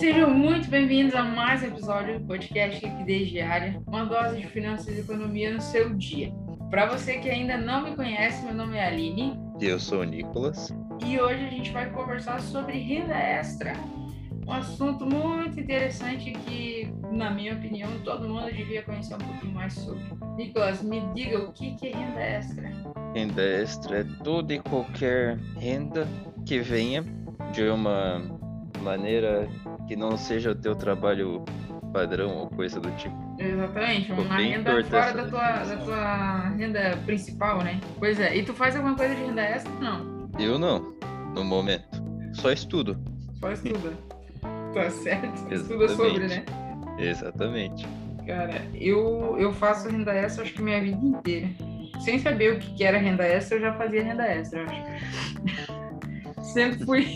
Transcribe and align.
Sejam 0.00 0.30
muito 0.30 0.70
bem-vindos 0.70 1.14
a 1.14 1.22
mais 1.22 1.62
um 1.62 1.66
episódio 1.66 2.18
do 2.18 2.24
podcast 2.24 2.82
Liquidez 2.82 3.28
Diária, 3.28 3.82
uma 3.86 4.06
dose 4.06 4.40
de 4.40 4.46
finanças 4.46 4.96
e 4.96 5.00
economia 5.00 5.52
no 5.52 5.60
seu 5.60 5.92
dia. 5.92 6.32
Para 6.70 6.86
você 6.86 7.18
que 7.18 7.28
ainda 7.28 7.58
não 7.58 7.84
me 7.84 7.94
conhece, 7.94 8.42
meu 8.46 8.54
nome 8.54 8.78
é 8.78 8.86
Aline. 8.86 9.38
E 9.60 9.66
eu 9.66 9.78
sou 9.78 10.00
o 10.00 10.04
Nicolas. 10.04 10.74
E 11.04 11.20
hoje 11.20 11.44
a 11.44 11.50
gente 11.50 11.70
vai 11.72 11.90
conversar 11.90 12.40
sobre 12.40 12.78
renda 12.78 13.12
extra. 13.12 13.74
Um 14.46 14.52
assunto 14.52 15.04
muito 15.04 15.60
interessante 15.60 16.32
que, 16.32 16.90
na 17.12 17.30
minha 17.30 17.52
opinião, 17.52 17.90
todo 18.02 18.26
mundo 18.26 18.50
devia 18.50 18.82
conhecer 18.82 19.16
um 19.16 19.18
pouquinho 19.18 19.52
mais 19.52 19.74
sobre. 19.74 20.02
Nicolas, 20.38 20.82
me 20.82 21.02
diga 21.12 21.40
o 21.40 21.52
que 21.52 21.76
é 21.86 21.94
renda 21.94 22.20
extra? 22.20 22.72
Renda 23.14 23.42
extra 23.42 24.00
é 24.00 24.04
toda 24.24 24.54
e 24.54 24.60
qualquer 24.60 25.36
renda 25.58 26.08
que 26.46 26.58
venha 26.60 27.04
de 27.52 27.64
uma 27.68 28.40
maneira 28.80 29.46
que 29.90 29.96
não 29.96 30.16
seja 30.16 30.52
o 30.52 30.54
teu 30.54 30.76
trabalho 30.76 31.44
padrão 31.92 32.30
ou 32.36 32.46
coisa 32.50 32.78
do 32.78 32.88
tipo. 32.92 33.12
Exatamente, 33.40 34.12
uma 34.12 34.36
renda 34.36 34.84
fora 34.84 35.12
da 35.12 35.26
tua, 35.26 35.64
da 35.64 35.76
tua 35.78 36.48
renda 36.50 36.96
principal, 37.04 37.58
né? 37.64 37.80
Pois 37.98 38.20
é, 38.20 38.36
e 38.36 38.44
tu 38.44 38.54
faz 38.54 38.76
alguma 38.76 38.94
coisa 38.94 39.16
de 39.16 39.22
renda 39.22 39.42
extra? 39.42 39.72
Não. 39.80 40.30
Eu 40.38 40.60
não, 40.60 40.94
no 41.34 41.42
momento. 41.42 42.00
Só 42.34 42.52
estudo. 42.52 42.96
Só 43.40 43.50
estuda. 43.50 43.92
tá 44.72 44.88
certo. 44.90 45.52
Estuda 45.52 45.88
sobre, 45.88 46.28
né? 46.28 46.44
Exatamente. 46.96 47.84
Cara, 48.24 48.62
eu, 48.74 49.36
eu 49.40 49.52
faço 49.52 49.88
renda 49.88 50.14
extra 50.14 50.44
acho 50.44 50.54
que 50.54 50.62
minha 50.62 50.80
vida 50.80 51.04
inteira. 51.04 51.48
Sem 51.98 52.20
saber 52.20 52.54
o 52.54 52.58
que 52.60 52.84
era 52.84 52.96
renda 52.96 53.24
extra, 53.24 53.56
eu 53.56 53.62
já 53.62 53.72
fazia 53.72 54.04
renda 54.04 54.22
extra, 54.22 54.64
acho. 54.66 54.84
sempre 56.52 56.84
fui 56.84 57.08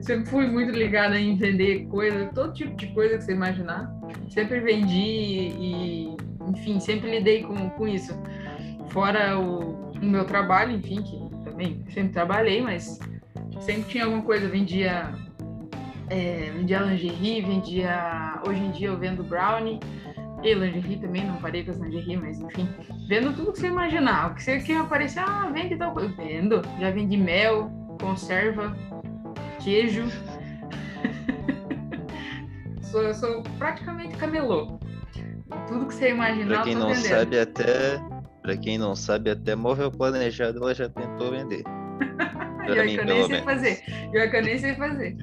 sempre 0.00 0.26
fui 0.26 0.46
muito 0.46 0.72
ligada 0.72 1.18
em 1.18 1.36
vender 1.36 1.86
coisa, 1.86 2.30
todo 2.34 2.52
tipo 2.52 2.74
de 2.76 2.86
coisa 2.88 3.16
que 3.16 3.24
você 3.24 3.32
imaginar. 3.32 3.92
Sempre 4.28 4.60
vendi 4.60 5.52
e, 5.58 6.16
enfim, 6.48 6.80
sempre 6.80 7.10
lidei 7.10 7.42
com, 7.42 7.70
com 7.70 7.88
isso. 7.88 8.14
Fora 8.88 9.38
o, 9.38 9.90
o 9.90 10.04
meu 10.04 10.24
trabalho, 10.24 10.72
enfim, 10.76 11.02
que 11.02 11.44
também 11.44 11.84
sempre 11.90 12.12
trabalhei, 12.12 12.62
mas 12.62 12.98
sempre 13.60 13.84
tinha 13.84 14.04
alguma 14.04 14.22
coisa, 14.22 14.48
vendia, 14.48 15.12
é, 16.08 16.50
vendia 16.54 16.80
lingerie, 16.80 17.42
vendia. 17.42 18.40
Hoje 18.46 18.60
em 18.60 18.70
dia 18.70 18.88
eu 18.88 18.98
vendo 18.98 19.22
brownie. 19.22 19.80
E 20.42 20.54
lingerie 20.54 20.98
também, 20.98 21.26
não 21.26 21.36
parei 21.36 21.64
com 21.64 21.72
as 21.72 21.78
lingerie, 21.78 22.16
mas 22.16 22.40
enfim. 22.40 22.68
Vendo 23.08 23.34
tudo 23.34 23.52
que 23.52 23.58
você 23.58 23.66
imaginar. 23.66 24.30
O 24.30 24.34
que 24.34 24.42
você 24.42 24.60
quer 24.60 24.76
aparecer, 24.76 25.18
ah, 25.18 25.50
vende 25.52 25.76
tal 25.76 25.92
coisa. 25.92 26.14
Vendo. 26.14 26.62
Já 26.78 26.92
vendi 26.92 27.16
mel, 27.16 27.68
conserva, 28.00 28.76
queijo. 29.68 30.04
sou, 32.80 33.02
eu 33.02 33.14
sou 33.14 33.42
praticamente 33.58 34.16
camelô. 34.16 34.78
Tudo 35.66 35.86
que 35.86 35.94
você 35.94 36.10
imaginar, 36.10 36.54
pra 36.56 36.64
quem 36.64 36.74
não 36.74 36.88
vendendo. 36.88 37.08
sabe 37.08 37.38
até 37.38 38.00
Pra 38.42 38.56
quem 38.56 38.78
não 38.78 38.96
sabe, 38.96 39.30
até 39.30 39.54
móvel 39.54 39.90
planejado 39.90 40.58
ela 40.58 40.74
já 40.74 40.88
tentou 40.88 41.32
vender. 41.32 41.62
Pra 42.64 42.84
mim, 42.84 42.94
que 42.94 43.00
eu 43.00 43.04
nem 43.06 43.26
sei 43.26 43.42
fazer. 43.42 43.82
Pior 44.10 44.30
que 44.30 44.36
eu 44.36 44.42
nem 44.42 44.58
sei 44.58 44.74
fazer. 44.74 45.16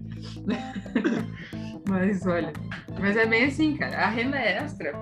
mas 1.88 2.26
olha, 2.26 2.52
mas 3.00 3.16
é 3.16 3.26
bem 3.28 3.46
assim, 3.46 3.76
cara. 3.78 3.98
A 3.98 4.08
renda 4.08 4.38
extra, 4.38 4.94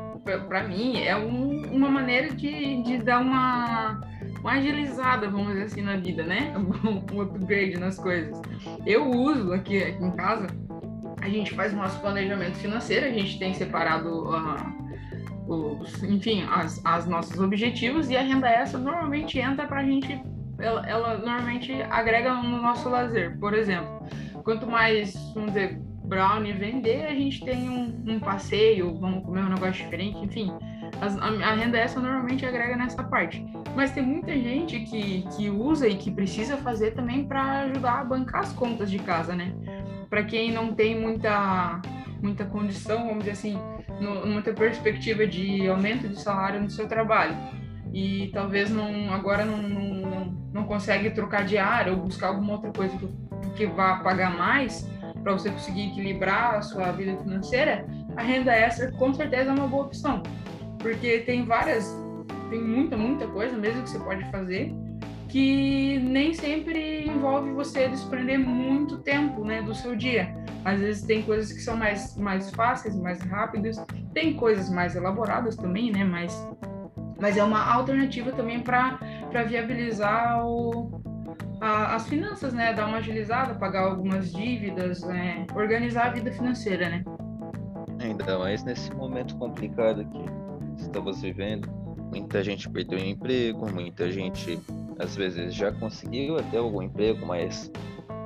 para 0.49 0.63
mim, 0.67 0.99
é 0.99 1.15
um, 1.15 1.73
uma 1.73 1.89
maneira 1.89 2.35
de, 2.35 2.83
de 2.83 2.97
dar 2.97 3.21
uma 3.21 4.01
uma 4.43 4.53
agilizada, 4.53 5.29
vamos 5.29 5.53
dizer 5.53 5.63
assim, 5.63 5.81
na 5.81 5.95
vida, 5.95 6.23
né? 6.23 6.53
Um, 6.83 7.21
upgrade 7.21 7.79
nas 7.79 7.97
coisas. 7.97 8.39
Eu 8.85 9.09
uso 9.09 9.53
aqui, 9.53 9.81
aqui 9.81 10.03
em 10.03 10.11
casa, 10.11 10.47
a 11.21 11.29
gente 11.29 11.53
faz 11.53 11.71
o 11.71 11.77
nosso 11.77 11.99
planejamento 12.01 12.55
financeiro, 12.57 13.05
a 13.05 13.09
gente 13.09 13.39
tem 13.39 13.53
separado, 13.53 14.27
uh, 14.29 15.79
os, 15.81 16.03
enfim, 16.03 16.45
as, 16.51 16.83
as 16.83 17.07
nossos 17.07 17.39
objetivos 17.39 18.09
e 18.09 18.17
a 18.17 18.21
renda 18.21 18.49
extra 18.49 18.79
normalmente 18.79 19.39
entra 19.39 19.65
para 19.65 19.79
a 19.79 19.85
gente, 19.85 20.21
ela, 20.59 20.85
ela 20.87 21.17
normalmente 21.19 21.71
agrega 21.89 22.33
no 22.33 22.61
nosso 22.61 22.89
lazer. 22.89 23.37
Por 23.39 23.53
exemplo, 23.53 24.05
quanto 24.43 24.67
mais, 24.67 25.15
vamos 25.33 25.53
dizer, 25.53 25.79
brownie 26.03 26.51
vender, 26.51 27.05
a 27.05 27.15
gente 27.15 27.45
tem 27.45 27.69
um, 27.69 28.03
um 28.07 28.19
passeio, 28.19 28.99
vamos 28.99 29.23
comer 29.23 29.41
um 29.41 29.49
negócio 29.49 29.85
diferente, 29.85 30.17
enfim 30.17 30.51
a, 31.01 31.49
a, 31.49 31.53
renda 31.53 31.77
extra 31.77 32.01
normalmente 32.01 32.45
agrega 32.45 32.75
nessa 32.75 33.03
parte. 33.03 33.45
Mas 33.75 33.91
tem 33.91 34.03
muita 34.03 34.31
gente 34.33 34.79
que, 34.81 35.25
que 35.35 35.49
usa 35.49 35.87
e 35.87 35.95
que 35.95 36.11
precisa 36.11 36.57
fazer 36.57 36.91
também 36.91 37.25
para 37.25 37.61
ajudar 37.61 38.01
a 38.01 38.03
bancar 38.03 38.41
as 38.41 38.53
contas 38.53 38.89
de 38.89 38.99
casa, 38.99 39.35
né? 39.35 39.53
Para 40.09 40.23
quem 40.23 40.51
não 40.51 40.73
tem 40.73 40.99
muita, 40.99 41.81
muita 42.21 42.45
condição, 42.45 43.07
vamos 43.07 43.19
dizer 43.19 43.31
assim, 43.31 43.57
no, 43.99 44.43
perspectiva 44.53 45.25
de 45.25 45.67
aumento 45.67 46.07
de 46.07 46.21
salário 46.21 46.61
no 46.61 46.69
seu 46.69 46.87
trabalho. 46.87 47.35
E 47.93 48.29
talvez 48.33 48.69
não, 48.69 49.13
agora 49.13 49.45
não, 49.45 49.61
não, 49.61 50.25
não 50.53 50.63
consegue 50.63 51.11
trocar 51.11 51.45
de 51.45 51.57
área 51.57 51.93
ou 51.93 51.99
buscar 51.99 52.27
alguma 52.27 52.53
outra 52.53 52.71
coisa 52.71 52.97
que, 52.97 53.07
que 53.55 53.65
vá 53.67 53.97
pagar 53.97 54.35
mais 54.35 54.89
para 55.23 55.33
você 55.33 55.49
conseguir 55.49 55.89
equilibrar 55.89 56.55
a 56.55 56.61
sua 56.61 56.91
vida 56.91 57.15
financeira, 57.17 57.85
a 58.17 58.21
renda 58.21 58.51
extra 58.51 58.91
com 58.91 59.13
certeza 59.13 59.51
é 59.51 59.53
uma 59.53 59.67
boa 59.67 59.85
opção 59.85 60.21
porque 60.83 61.19
tem 61.19 61.45
várias, 61.45 61.97
tem 62.51 62.61
muita, 62.61 62.95
muita 62.95 63.25
coisa 63.25 63.57
mesmo 63.57 63.81
que 63.81 63.89
você 63.89 63.99
pode 63.99 64.29
fazer 64.29 64.71
que 65.33 65.97
nem 65.97 66.31
sempre 66.31 67.07
envolve 67.07 67.51
você 67.53 67.87
desprender 67.87 68.37
muito 68.37 68.99
tempo, 68.99 69.43
né, 69.43 69.63
do 69.63 69.73
seu 69.73 69.95
dia. 69.95 70.31
Às 70.63 70.79
vezes 70.79 71.01
tem 71.01 71.23
coisas 71.23 71.51
que 71.51 71.59
são 71.59 71.75
mais, 71.75 72.15
mais 72.15 72.51
fáceis, 72.51 72.95
mais 72.95 73.19
rápidas, 73.21 73.83
tem 74.13 74.35
coisas 74.35 74.69
mais 74.69 74.95
elaboradas 74.95 75.55
também, 75.55 75.91
né, 75.91 76.03
mas, 76.03 76.47
mas 77.19 77.35
é 77.35 77.43
uma 77.43 77.65
alternativa 77.73 78.31
também 78.31 78.59
para 78.59 78.99
viabilizar 79.47 80.45
o, 80.45 81.01
a, 81.59 81.95
as 81.95 82.07
finanças, 82.07 82.53
né, 82.53 82.71
dar 82.71 82.85
uma 82.85 82.97
agilizada, 82.97 83.55
pagar 83.55 83.85
algumas 83.85 84.31
dívidas, 84.31 85.01
né, 85.01 85.47
organizar 85.55 86.09
a 86.09 86.09
vida 86.11 86.31
financeira, 86.31 86.89
né. 86.89 87.03
Ainda 87.99 88.37
mais 88.37 88.63
nesse 88.63 88.93
momento 88.93 89.35
complicado 89.37 90.05
que 90.05 90.42
estamos 90.77 91.21
vivendo. 91.21 91.69
Muita 92.11 92.43
gente 92.43 92.69
perdeu 92.69 92.99
emprego, 92.99 93.71
muita 93.71 94.11
gente 94.11 94.59
às 94.99 95.15
vezes 95.15 95.53
já 95.53 95.71
conseguiu 95.71 96.37
até 96.37 96.57
algum 96.57 96.81
emprego, 96.81 97.25
mas 97.25 97.71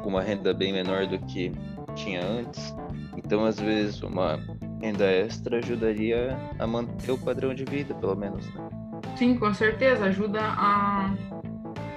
com 0.04 0.10
uma 0.10 0.22
renda 0.22 0.54
bem 0.54 0.74
menor 0.74 1.08
do 1.08 1.20
que 1.20 1.52
tinha 1.96 2.24
antes. 2.24 2.76
Então, 3.16 3.44
às 3.46 3.60
vezes, 3.60 4.02
uma 4.04 4.40
renda 4.82 5.06
extra 5.06 5.58
ajudaria 5.58 6.38
a 6.60 6.68
manter 6.68 7.12
o 7.12 7.18
padrão 7.18 7.54
de 7.54 7.66
vida, 7.66 7.94
pelo 7.96 8.16
menos. 8.16 8.46
Né? 8.54 8.70
Sim, 9.16 9.38
com 9.38 9.54
certeza, 9.54 10.06
ajuda 10.06 10.40
a, 10.42 11.14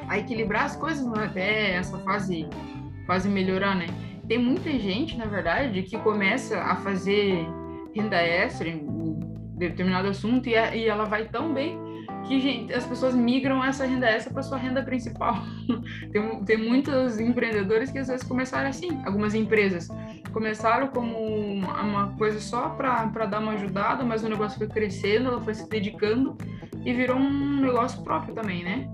a 0.08 0.18
equilibrar 0.18 0.64
as 0.64 0.76
coisas 0.76 1.06
né? 1.06 1.24
até 1.24 1.74
essa 1.74 1.98
fase, 1.98 2.48
fase 3.06 3.28
melhorar, 3.28 3.76
né? 3.76 3.86
Tem 4.26 4.38
muita 4.38 4.70
gente, 4.78 5.16
na 5.16 5.26
verdade, 5.26 5.82
que 5.82 5.98
começa 5.98 6.58
a 6.60 6.76
fazer 6.76 7.46
renda 7.94 8.16
extra 8.16 8.68
determinado 9.68 10.08
assunto 10.08 10.48
e, 10.48 10.56
a, 10.56 10.74
e 10.74 10.88
ela 10.88 11.04
vai 11.04 11.26
tão 11.26 11.52
bem 11.52 11.78
que 12.26 12.40
gente, 12.40 12.72
as 12.72 12.84
pessoas 12.84 13.14
migram 13.14 13.64
essa 13.64 13.84
renda 13.84 14.06
extra 14.06 14.32
para 14.32 14.42
sua 14.42 14.58
renda 14.58 14.82
principal. 14.82 15.36
tem, 16.12 16.44
tem 16.44 16.56
muitos 16.56 17.18
empreendedores 17.20 17.90
que 17.90 17.98
às 17.98 18.08
vezes 18.08 18.26
começaram 18.26 18.68
assim, 18.68 19.00
algumas 19.04 19.34
empresas 19.34 19.88
começaram 20.32 20.88
como 20.88 21.18
uma, 21.18 21.82
uma 21.82 22.08
coisa 22.16 22.40
só 22.40 22.70
para 22.70 23.26
dar 23.26 23.40
uma 23.40 23.52
ajudada, 23.52 24.04
mas 24.04 24.22
o 24.22 24.28
negócio 24.28 24.58
foi 24.58 24.68
crescendo, 24.68 25.28
ela 25.28 25.40
foi 25.40 25.54
se 25.54 25.68
dedicando 25.68 26.36
e 26.84 26.92
virou 26.92 27.16
um 27.16 27.60
negócio 27.60 28.02
próprio 28.02 28.34
também, 28.34 28.64
né? 28.64 28.88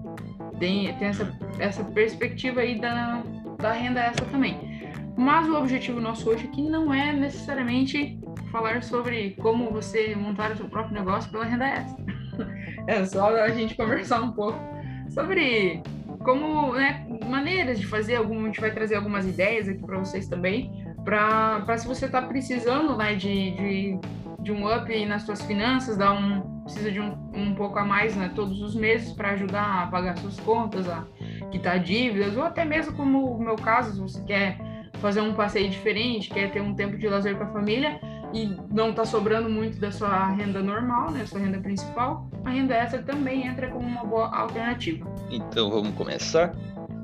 Tem, 0.59 0.93
tem 0.97 1.09
essa, 1.09 1.39
essa 1.59 1.85
perspectiva 1.85 2.61
aí 2.61 2.81
da, 2.81 3.23
da 3.59 3.73
renda 3.73 4.01
extra 4.01 4.25
também. 4.27 4.76
Mas 5.17 5.49
o 5.49 5.57
objetivo 5.57 6.01
nosso 6.01 6.29
hoje 6.29 6.47
aqui 6.47 6.63
não 6.63 6.93
é 6.93 7.13
necessariamente 7.13 8.21
falar 8.53 8.83
sobre 8.83 9.31
como 9.41 9.71
você 9.71 10.15
montar 10.15 10.53
o 10.53 10.57
seu 10.57 10.69
próprio 10.69 10.95
negócio 10.95 11.31
pela 11.31 11.45
renda 11.45 11.67
extra. 11.67 12.05
É 12.89 13.05
só 13.05 13.35
a 13.35 13.49
gente 13.49 13.75
conversar 13.75 14.21
um 14.21 14.31
pouco 14.31 14.61
sobre 15.09 15.83
como, 16.23 16.75
né, 16.75 17.05
maneiras 17.25 17.81
de 17.81 17.87
fazer, 17.87 18.17
algum, 18.17 18.43
a 18.43 18.47
gente 18.47 18.61
vai 18.61 18.71
trazer 18.71 18.97
algumas 18.97 19.27
ideias 19.27 19.69
aqui 19.69 19.81
para 19.81 19.99
vocês 19.99 20.29
também, 20.29 20.71
para 21.05 21.79
se 21.79 21.87
você 21.87 22.07
está 22.07 22.23
precisando, 22.23 22.97
né, 22.97 23.15
de, 23.15 23.51
de, 23.53 24.01
de, 24.41 24.53
um 24.53 24.73
up 24.73 25.07
nas 25.07 25.23
suas 25.23 25.43
finanças, 25.43 25.97
dar 25.97 26.13
um, 26.13 26.63
precisa 26.63 26.93
de 26.93 27.01
um, 27.01 27.13
um 27.35 27.55
pouco 27.55 27.79
a 27.79 27.85
mais, 27.85 28.15
né, 28.15 28.31
todos 28.35 28.61
os 28.61 28.75
meses 28.75 29.13
para 29.13 29.31
ajudar 29.31 29.85
a 29.85 29.87
pagar 29.87 30.19
suas 30.19 30.39
contas, 30.41 30.89
a 30.89 31.05
quitar 31.51 31.81
dívidas, 31.81 32.37
ou 32.37 32.43
até 32.43 32.65
mesmo 32.65 32.93
como 32.95 33.25
o 33.25 33.43
meu 33.43 33.57
caso, 33.57 33.95
se 33.95 34.01
você 34.01 34.25
quer 34.25 34.59
fazer 34.97 35.21
um 35.21 35.35
passeio 35.35 35.69
diferente, 35.69 36.31
quer 36.31 36.51
ter 36.51 36.61
um 36.61 36.75
tempo 36.75 36.97
de 36.97 37.09
lazer 37.09 37.37
com 37.37 37.45
a 37.45 37.49
família, 37.49 38.01
e 38.33 38.57
não 38.71 38.91
está 38.91 39.05
sobrando 39.05 39.49
muito 39.49 39.79
da 39.79 39.91
sua 39.91 40.31
renda 40.31 40.63
normal, 40.63 41.11
né, 41.11 41.25
sua 41.27 41.41
renda 41.41 41.59
principal, 41.59 42.29
a 42.45 42.51
renda 42.51 42.75
extra 42.75 43.03
também 43.03 43.47
entra 43.47 43.71
como 43.71 43.87
uma 43.87 44.05
boa 44.05 44.35
alternativa. 44.37 45.07
Então 45.31 45.71
vamos 45.71 45.95
começar? 45.95 46.55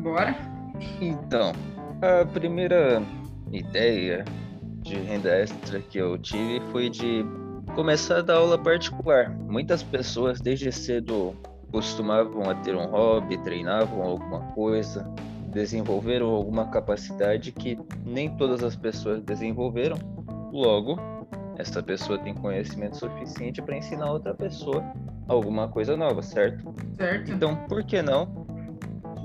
Bora. 0.00 0.36
Então, 1.00 1.52
a 2.02 2.24
primeira 2.26 3.02
ideia 3.52 4.24
de 4.82 4.96
renda 4.96 5.30
extra 5.30 5.80
que 5.80 5.98
eu 5.98 6.18
tive 6.18 6.60
foi 6.72 6.90
de 6.90 7.24
começar 7.74 8.18
a 8.18 8.22
dar 8.22 8.36
aula 8.36 8.58
particular. 8.58 9.30
Muitas 9.30 9.82
pessoas 9.82 10.40
desde 10.40 10.72
cedo 10.72 11.34
costumavam 11.70 12.50
a 12.50 12.54
ter 12.56 12.74
um 12.74 12.86
hobby, 12.86 13.38
treinavam 13.38 14.02
alguma 14.02 14.40
coisa, 14.52 15.08
desenvolveram 15.52 16.28
alguma 16.30 16.68
capacidade 16.68 17.52
que 17.52 17.78
nem 18.04 18.34
todas 18.36 18.64
as 18.64 18.74
pessoas 18.74 19.22
desenvolveram. 19.22 19.96
Logo, 20.50 20.98
essa 21.56 21.82
pessoa 21.82 22.18
tem 22.18 22.34
conhecimento 22.34 22.96
suficiente 22.96 23.62
para 23.62 23.76
ensinar 23.76 24.10
outra 24.10 24.34
pessoa 24.34 24.82
alguma 25.28 25.68
coisa 25.68 25.96
nova, 25.96 26.22
certo? 26.22 26.74
Certo. 26.96 27.30
Então, 27.30 27.54
por 27.68 27.84
que 27.84 28.02
não 28.02 28.46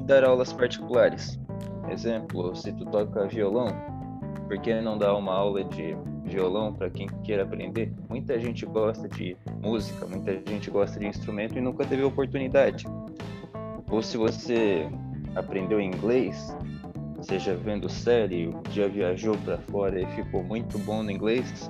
dar 0.05 0.23
aulas 0.23 0.53
particulares? 0.53 1.39
Exemplo, 1.89 2.55
se 2.55 2.71
tu 2.73 2.85
toca 2.85 3.27
violão, 3.27 3.67
por 4.47 4.59
que 4.59 4.79
não 4.81 4.97
dar 4.97 5.15
uma 5.15 5.33
aula 5.33 5.63
de 5.63 5.97
violão 6.23 6.73
para 6.73 6.89
quem 6.89 7.07
queira 7.23 7.43
aprender? 7.43 7.93
Muita 8.09 8.39
gente 8.39 8.65
gosta 8.65 9.07
de 9.07 9.35
música, 9.63 10.05
muita 10.05 10.33
gente 10.49 10.69
gosta 10.69 10.99
de 10.99 11.07
instrumento 11.07 11.57
e 11.57 11.61
nunca 11.61 11.85
teve 11.85 12.03
oportunidade. 12.03 12.85
Ou 13.89 14.01
se 14.03 14.17
você 14.17 14.89
aprendeu 15.35 15.79
inglês, 15.79 16.55
seja 17.21 17.55
vendo 17.55 17.89
série, 17.89 18.55
já 18.71 18.87
viajou 18.87 19.37
para 19.39 19.57
fora 19.57 20.01
e 20.01 20.05
ficou 20.07 20.43
muito 20.43 20.77
bom 20.79 21.03
no 21.03 21.11
inglês, 21.11 21.69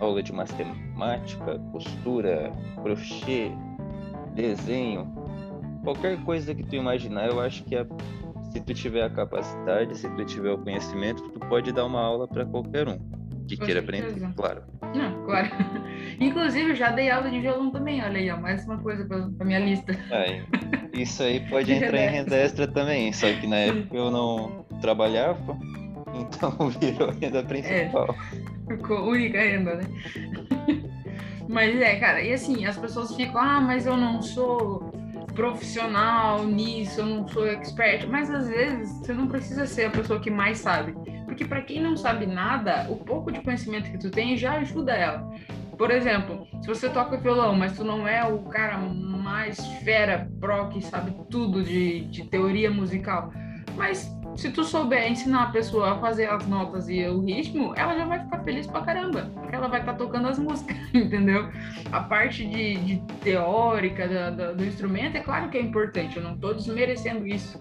aula 0.00 0.22
de 0.22 0.32
matemática, 0.32 1.58
costura, 1.70 2.52
crochê, 2.82 3.50
desenho, 4.34 5.12
qualquer 5.82 6.22
coisa 6.24 6.54
que 6.54 6.62
tu 6.62 6.76
imaginar, 6.76 7.28
eu 7.28 7.40
acho 7.40 7.64
que 7.64 7.76
é, 7.76 7.86
se 8.50 8.60
tu 8.60 8.74
tiver 8.74 9.02
a 9.02 9.10
capacidade, 9.10 9.96
se 9.96 10.08
tu 10.08 10.24
tiver 10.24 10.52
o 10.52 10.58
conhecimento, 10.58 11.22
tu 11.30 11.40
pode 11.40 11.72
dar 11.72 11.84
uma 11.84 12.00
aula 12.00 12.28
para 12.28 12.44
qualquer 12.44 12.88
um 12.88 13.21
que 13.52 13.58
Com 13.58 13.64
queira 13.66 13.82
certeza. 13.82 14.08
aprender, 14.08 14.34
claro. 14.34 14.62
Não, 14.94 15.24
claro. 15.24 15.48
Inclusive, 16.20 16.70
eu 16.70 16.74
já 16.76 16.90
dei 16.90 17.10
aula 17.10 17.30
de 17.30 17.40
violão 17.40 17.70
também, 17.70 18.02
olha 18.02 18.18
aí, 18.18 18.30
ó, 18.30 18.36
mais 18.38 18.64
uma 18.64 18.78
coisa 18.78 19.04
pra 19.04 19.44
minha 19.44 19.58
lista. 19.58 19.96
Aí, 20.10 20.42
isso 20.94 21.22
aí 21.22 21.40
pode 21.48 21.66
De 21.66 21.72
entrar 21.84 21.98
em 21.98 22.08
renda 22.08 22.36
extra 22.36 22.66
também, 22.66 23.12
só 23.12 23.26
que 23.32 23.46
na 23.46 23.56
época 23.56 23.96
eu 23.96 24.10
não 24.10 24.64
trabalhava, 24.80 25.58
então 26.14 26.70
virou 26.80 27.10
renda 27.10 27.42
principal. 27.42 28.14
Ficou 28.68 29.10
única 29.10 29.38
renda, 29.38 29.76
né? 29.76 29.84
Mas 31.48 31.78
é, 31.80 31.96
cara, 31.96 32.22
e 32.22 32.32
assim, 32.32 32.64
as 32.64 32.78
pessoas 32.78 33.14
ficam, 33.14 33.40
ah, 33.40 33.60
mas 33.60 33.84
eu 33.84 33.96
não 33.96 34.22
sou 34.22 34.90
profissional 35.34 36.46
nisso, 36.46 37.00
eu 37.00 37.06
não 37.06 37.28
sou 37.28 37.46
expert. 37.46 38.06
Mas 38.08 38.30
às 38.30 38.48
vezes 38.48 38.90
você 38.98 39.12
não 39.12 39.26
precisa 39.26 39.66
ser 39.66 39.86
a 39.86 39.90
pessoa 39.90 40.20
que 40.20 40.30
mais 40.30 40.58
sabe. 40.58 40.94
Porque 41.32 41.46
para 41.46 41.62
quem 41.62 41.80
não 41.80 41.96
sabe 41.96 42.26
nada, 42.26 42.86
o 42.90 42.96
pouco 42.96 43.32
de 43.32 43.40
conhecimento 43.40 43.90
que 43.90 43.96
tu 43.96 44.10
tem 44.10 44.36
já 44.36 44.56
ajuda 44.56 44.92
ela. 44.92 45.32
Por 45.78 45.90
exemplo, 45.90 46.46
se 46.60 46.68
você 46.68 46.90
toca 46.90 47.16
violão, 47.16 47.54
mas 47.54 47.74
tu 47.74 47.82
não 47.82 48.06
é 48.06 48.22
o 48.22 48.40
cara 48.40 48.76
mais 48.76 49.58
fera 49.82 50.30
pro 50.38 50.68
que 50.68 50.82
sabe 50.82 51.16
tudo 51.30 51.62
de, 51.62 52.00
de 52.04 52.24
teoria 52.24 52.70
musical, 52.70 53.32
mas 53.76 54.14
se 54.36 54.50
tu 54.50 54.62
souber 54.62 55.10
ensinar 55.10 55.44
a 55.44 55.46
pessoa 55.46 55.92
a 55.92 55.98
fazer 56.00 56.28
as 56.28 56.46
notas 56.46 56.90
e 56.90 57.02
o 57.06 57.22
ritmo, 57.22 57.72
ela 57.76 57.96
já 57.96 58.04
vai 58.04 58.20
ficar 58.20 58.44
feliz 58.44 58.66
pra 58.66 58.82
caramba, 58.82 59.30
porque 59.32 59.56
ela 59.56 59.68
vai 59.68 59.80
estar 59.80 59.94
tocando 59.94 60.28
as 60.28 60.36
músicas, 60.38 60.76
entendeu? 60.92 61.48
A 61.90 62.00
parte 62.00 62.44
de, 62.44 62.74
de 62.76 63.02
teórica 63.22 64.06
do 64.54 64.64
instrumento, 64.66 65.16
é 65.16 65.20
claro 65.20 65.48
que 65.48 65.56
é 65.56 65.62
importante, 65.62 66.18
eu 66.18 66.22
não 66.22 66.36
tô 66.36 66.52
desmerecendo 66.52 67.26
isso, 67.26 67.58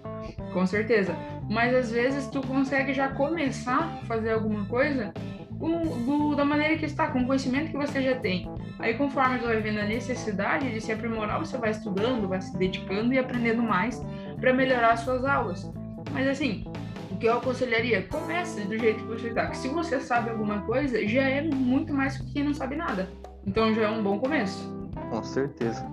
com 0.51 0.65
certeza. 0.65 1.15
Mas 1.49 1.73
às 1.75 1.91
vezes 1.91 2.27
tu 2.27 2.41
consegue 2.45 2.93
já 2.93 3.09
começar 3.09 3.99
a 4.01 4.05
fazer 4.05 4.31
alguma 4.31 4.65
coisa 4.65 5.13
com- 5.59 5.81
do- 6.05 6.35
da 6.35 6.45
maneira 6.45 6.77
que 6.77 6.85
está, 6.85 7.07
com 7.07 7.19
o 7.19 7.27
conhecimento 7.27 7.71
que 7.71 7.77
você 7.77 8.01
já 8.01 8.15
tem. 8.15 8.49
Aí 8.79 8.93
conforme 8.95 9.37
tu 9.39 9.45
vai 9.45 9.59
vendo 9.61 9.79
a 9.79 9.85
necessidade 9.85 10.71
de 10.71 10.81
se 10.81 10.91
aprimorar, 10.91 11.39
você 11.39 11.57
vai 11.57 11.71
estudando, 11.71 12.27
vai 12.27 12.41
se 12.41 12.57
dedicando 12.57 13.13
e 13.13 13.19
aprendendo 13.19 13.61
mais 13.61 14.03
para 14.39 14.53
melhorar 14.53 14.93
as 14.93 15.01
suas 15.01 15.23
aulas. 15.25 15.71
Mas 16.11 16.27
assim, 16.27 16.65
o 17.11 17.17
que 17.17 17.27
eu 17.27 17.33
aconselharia? 17.37 18.01
Comece 18.09 18.61
do 18.61 18.77
jeito 18.77 19.03
que 19.03 19.09
você 19.09 19.27
está. 19.27 19.53
Se 19.53 19.67
você 19.67 19.99
sabe 19.99 20.29
alguma 20.31 20.61
coisa, 20.61 21.05
já 21.07 21.21
é 21.23 21.41
muito 21.43 21.93
mais 21.93 22.17
que 22.17 22.33
quem 22.33 22.43
não 22.43 22.53
sabe 22.53 22.75
nada. 22.75 23.07
Então 23.45 23.73
já 23.73 23.83
é 23.83 23.89
um 23.89 24.01
bom 24.01 24.17
começo. 24.19 24.67
Com 25.09 25.23
certeza. 25.23 25.85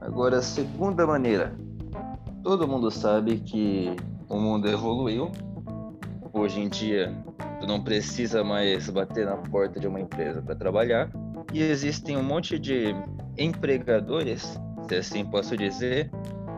Agora, 0.00 0.38
a 0.38 0.42
segunda 0.42 1.06
maneira. 1.06 1.54
Todo 2.42 2.66
mundo 2.66 2.90
sabe 2.90 3.38
que 3.38 3.94
o 4.28 4.38
mundo 4.38 4.66
evoluiu. 4.66 5.30
Hoje 6.32 6.60
em 6.60 6.68
dia, 6.68 7.14
tu 7.60 7.66
não 7.66 7.82
precisa 7.82 8.42
mais 8.42 8.88
bater 8.88 9.26
na 9.26 9.36
porta 9.36 9.78
de 9.78 9.86
uma 9.86 10.00
empresa 10.00 10.40
para 10.40 10.54
trabalhar. 10.54 11.10
E 11.52 11.62
existem 11.62 12.16
um 12.16 12.22
monte 12.22 12.58
de 12.58 12.94
empregadores, 13.36 14.58
se 14.88 14.94
assim 14.94 15.24
posso 15.24 15.54
dizer, 15.56 16.10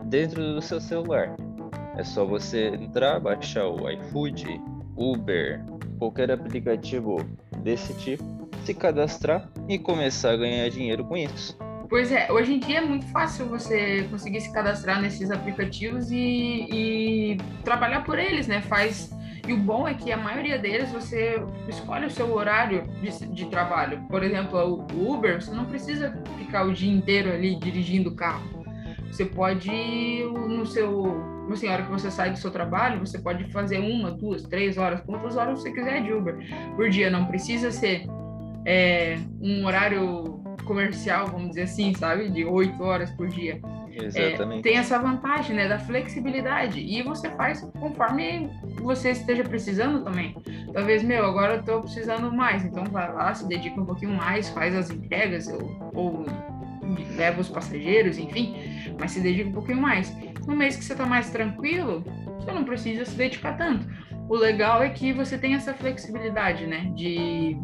dentro 0.04 0.54
do 0.54 0.62
seu 0.62 0.80
celular. 0.80 1.34
É 1.96 2.04
só 2.04 2.24
você 2.24 2.68
entrar, 2.68 3.18
baixar 3.18 3.66
o 3.66 3.90
iFood, 3.90 4.60
Uber, 4.96 5.64
qualquer 5.98 6.30
aplicativo 6.30 7.16
desse 7.62 7.92
tipo, 7.94 8.24
se 8.64 8.72
cadastrar 8.72 9.50
e 9.68 9.78
começar 9.78 10.32
a 10.32 10.36
ganhar 10.36 10.68
dinheiro 10.68 11.04
com 11.04 11.16
isso. 11.16 11.56
Pois 11.92 12.10
é, 12.10 12.32
hoje 12.32 12.54
em 12.54 12.58
dia 12.58 12.78
é 12.78 12.80
muito 12.80 13.04
fácil 13.08 13.44
você 13.44 14.08
conseguir 14.10 14.40
se 14.40 14.50
cadastrar 14.50 14.98
nesses 14.98 15.30
aplicativos 15.30 16.10
e, 16.10 16.16
e 16.72 17.36
trabalhar 17.62 18.02
por 18.02 18.18
eles, 18.18 18.46
né? 18.46 18.62
Faz. 18.62 19.14
E 19.46 19.52
o 19.52 19.58
bom 19.58 19.86
é 19.86 19.92
que 19.92 20.10
a 20.10 20.16
maioria 20.16 20.58
deles 20.58 20.90
você 20.90 21.44
escolhe 21.68 22.06
o 22.06 22.10
seu 22.10 22.32
horário 22.32 22.88
de, 23.02 23.26
de 23.26 23.44
trabalho. 23.44 24.00
Por 24.08 24.22
exemplo, 24.22 24.58
o 24.90 25.12
Uber, 25.12 25.42
você 25.42 25.50
não 25.50 25.66
precisa 25.66 26.18
ficar 26.38 26.64
o 26.64 26.72
dia 26.72 26.90
inteiro 26.90 27.30
ali 27.30 27.56
dirigindo 27.56 28.08
o 28.08 28.16
carro. 28.16 28.64
Você 29.10 29.26
pode, 29.26 29.70
no 30.48 30.64
seu. 30.64 31.22
Assim, 31.52 31.68
a 31.68 31.74
hora 31.74 31.82
que 31.82 31.90
você 31.90 32.10
sai 32.10 32.30
do 32.30 32.38
seu 32.38 32.50
trabalho, 32.50 33.00
você 33.00 33.18
pode 33.18 33.52
fazer 33.52 33.80
uma, 33.80 34.10
duas, 34.10 34.44
três 34.44 34.78
horas, 34.78 35.02
quantas 35.02 35.36
horas 35.36 35.60
você 35.60 35.70
quiser 35.70 36.02
de 36.02 36.10
Uber 36.10 36.38
por 36.74 36.88
dia. 36.88 37.10
Não 37.10 37.26
precisa 37.26 37.70
ser 37.70 38.06
é, 38.64 39.18
um 39.42 39.66
horário 39.66 40.41
comercial, 40.72 41.26
vamos 41.26 41.50
dizer 41.50 41.62
assim, 41.62 41.94
sabe? 41.94 42.30
De 42.30 42.44
oito 42.44 42.82
horas 42.82 43.10
por 43.10 43.28
dia. 43.28 43.60
Exatamente. 43.94 44.60
É, 44.60 44.62
tem 44.62 44.78
essa 44.78 44.98
vantagem, 44.98 45.54
né, 45.54 45.68
da 45.68 45.78
flexibilidade. 45.78 46.80
E 46.80 47.02
você 47.02 47.28
faz 47.30 47.60
conforme 47.78 48.50
você 48.80 49.10
esteja 49.10 49.44
precisando 49.44 50.02
também. 50.02 50.34
Talvez, 50.72 51.02
meu, 51.02 51.26
agora 51.26 51.56
eu 51.56 51.62
tô 51.62 51.82
precisando 51.82 52.32
mais. 52.32 52.64
Então 52.64 52.84
vai 52.84 53.12
lá, 53.12 53.34
se 53.34 53.46
dedica 53.46 53.78
um 53.78 53.84
pouquinho 53.84 54.12
mais, 54.12 54.48
faz 54.48 54.74
as 54.74 54.90
entregas 54.90 55.46
ou, 55.48 55.90
ou 55.92 56.26
leva 57.16 57.40
os 57.40 57.48
passageiros, 57.50 58.16
enfim. 58.18 58.56
Mas 58.98 59.12
se 59.12 59.20
dedica 59.20 59.50
um 59.50 59.52
pouquinho 59.52 59.80
mais. 59.80 60.10
No 60.46 60.56
mês 60.56 60.74
que 60.74 60.84
você 60.84 60.94
tá 60.94 61.04
mais 61.04 61.28
tranquilo, 61.30 62.02
você 62.40 62.50
não 62.50 62.64
precisa 62.64 63.04
se 63.04 63.14
dedicar 63.14 63.58
tanto. 63.58 63.86
O 64.26 64.36
legal 64.36 64.82
é 64.82 64.88
que 64.88 65.12
você 65.12 65.36
tem 65.36 65.54
essa 65.54 65.74
flexibilidade, 65.74 66.66
né? 66.66 66.90
De 66.94 67.58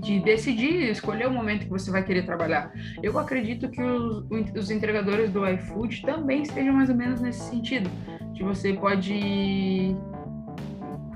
de 0.00 0.20
decidir, 0.20 0.90
escolher 0.90 1.26
o 1.26 1.30
momento 1.30 1.64
que 1.64 1.70
você 1.70 1.90
vai 1.90 2.02
querer 2.02 2.24
trabalhar. 2.24 2.72
Eu 3.02 3.18
acredito 3.18 3.68
que 3.68 3.82
os, 3.82 4.24
os 4.54 4.70
entregadores 4.70 5.30
do 5.30 5.46
iFood 5.46 6.02
também 6.02 6.42
estejam 6.42 6.74
mais 6.74 6.88
ou 6.88 6.96
menos 6.96 7.20
nesse 7.20 7.48
sentido, 7.50 7.88
que 8.34 8.42
você 8.42 8.72
pode 8.72 9.96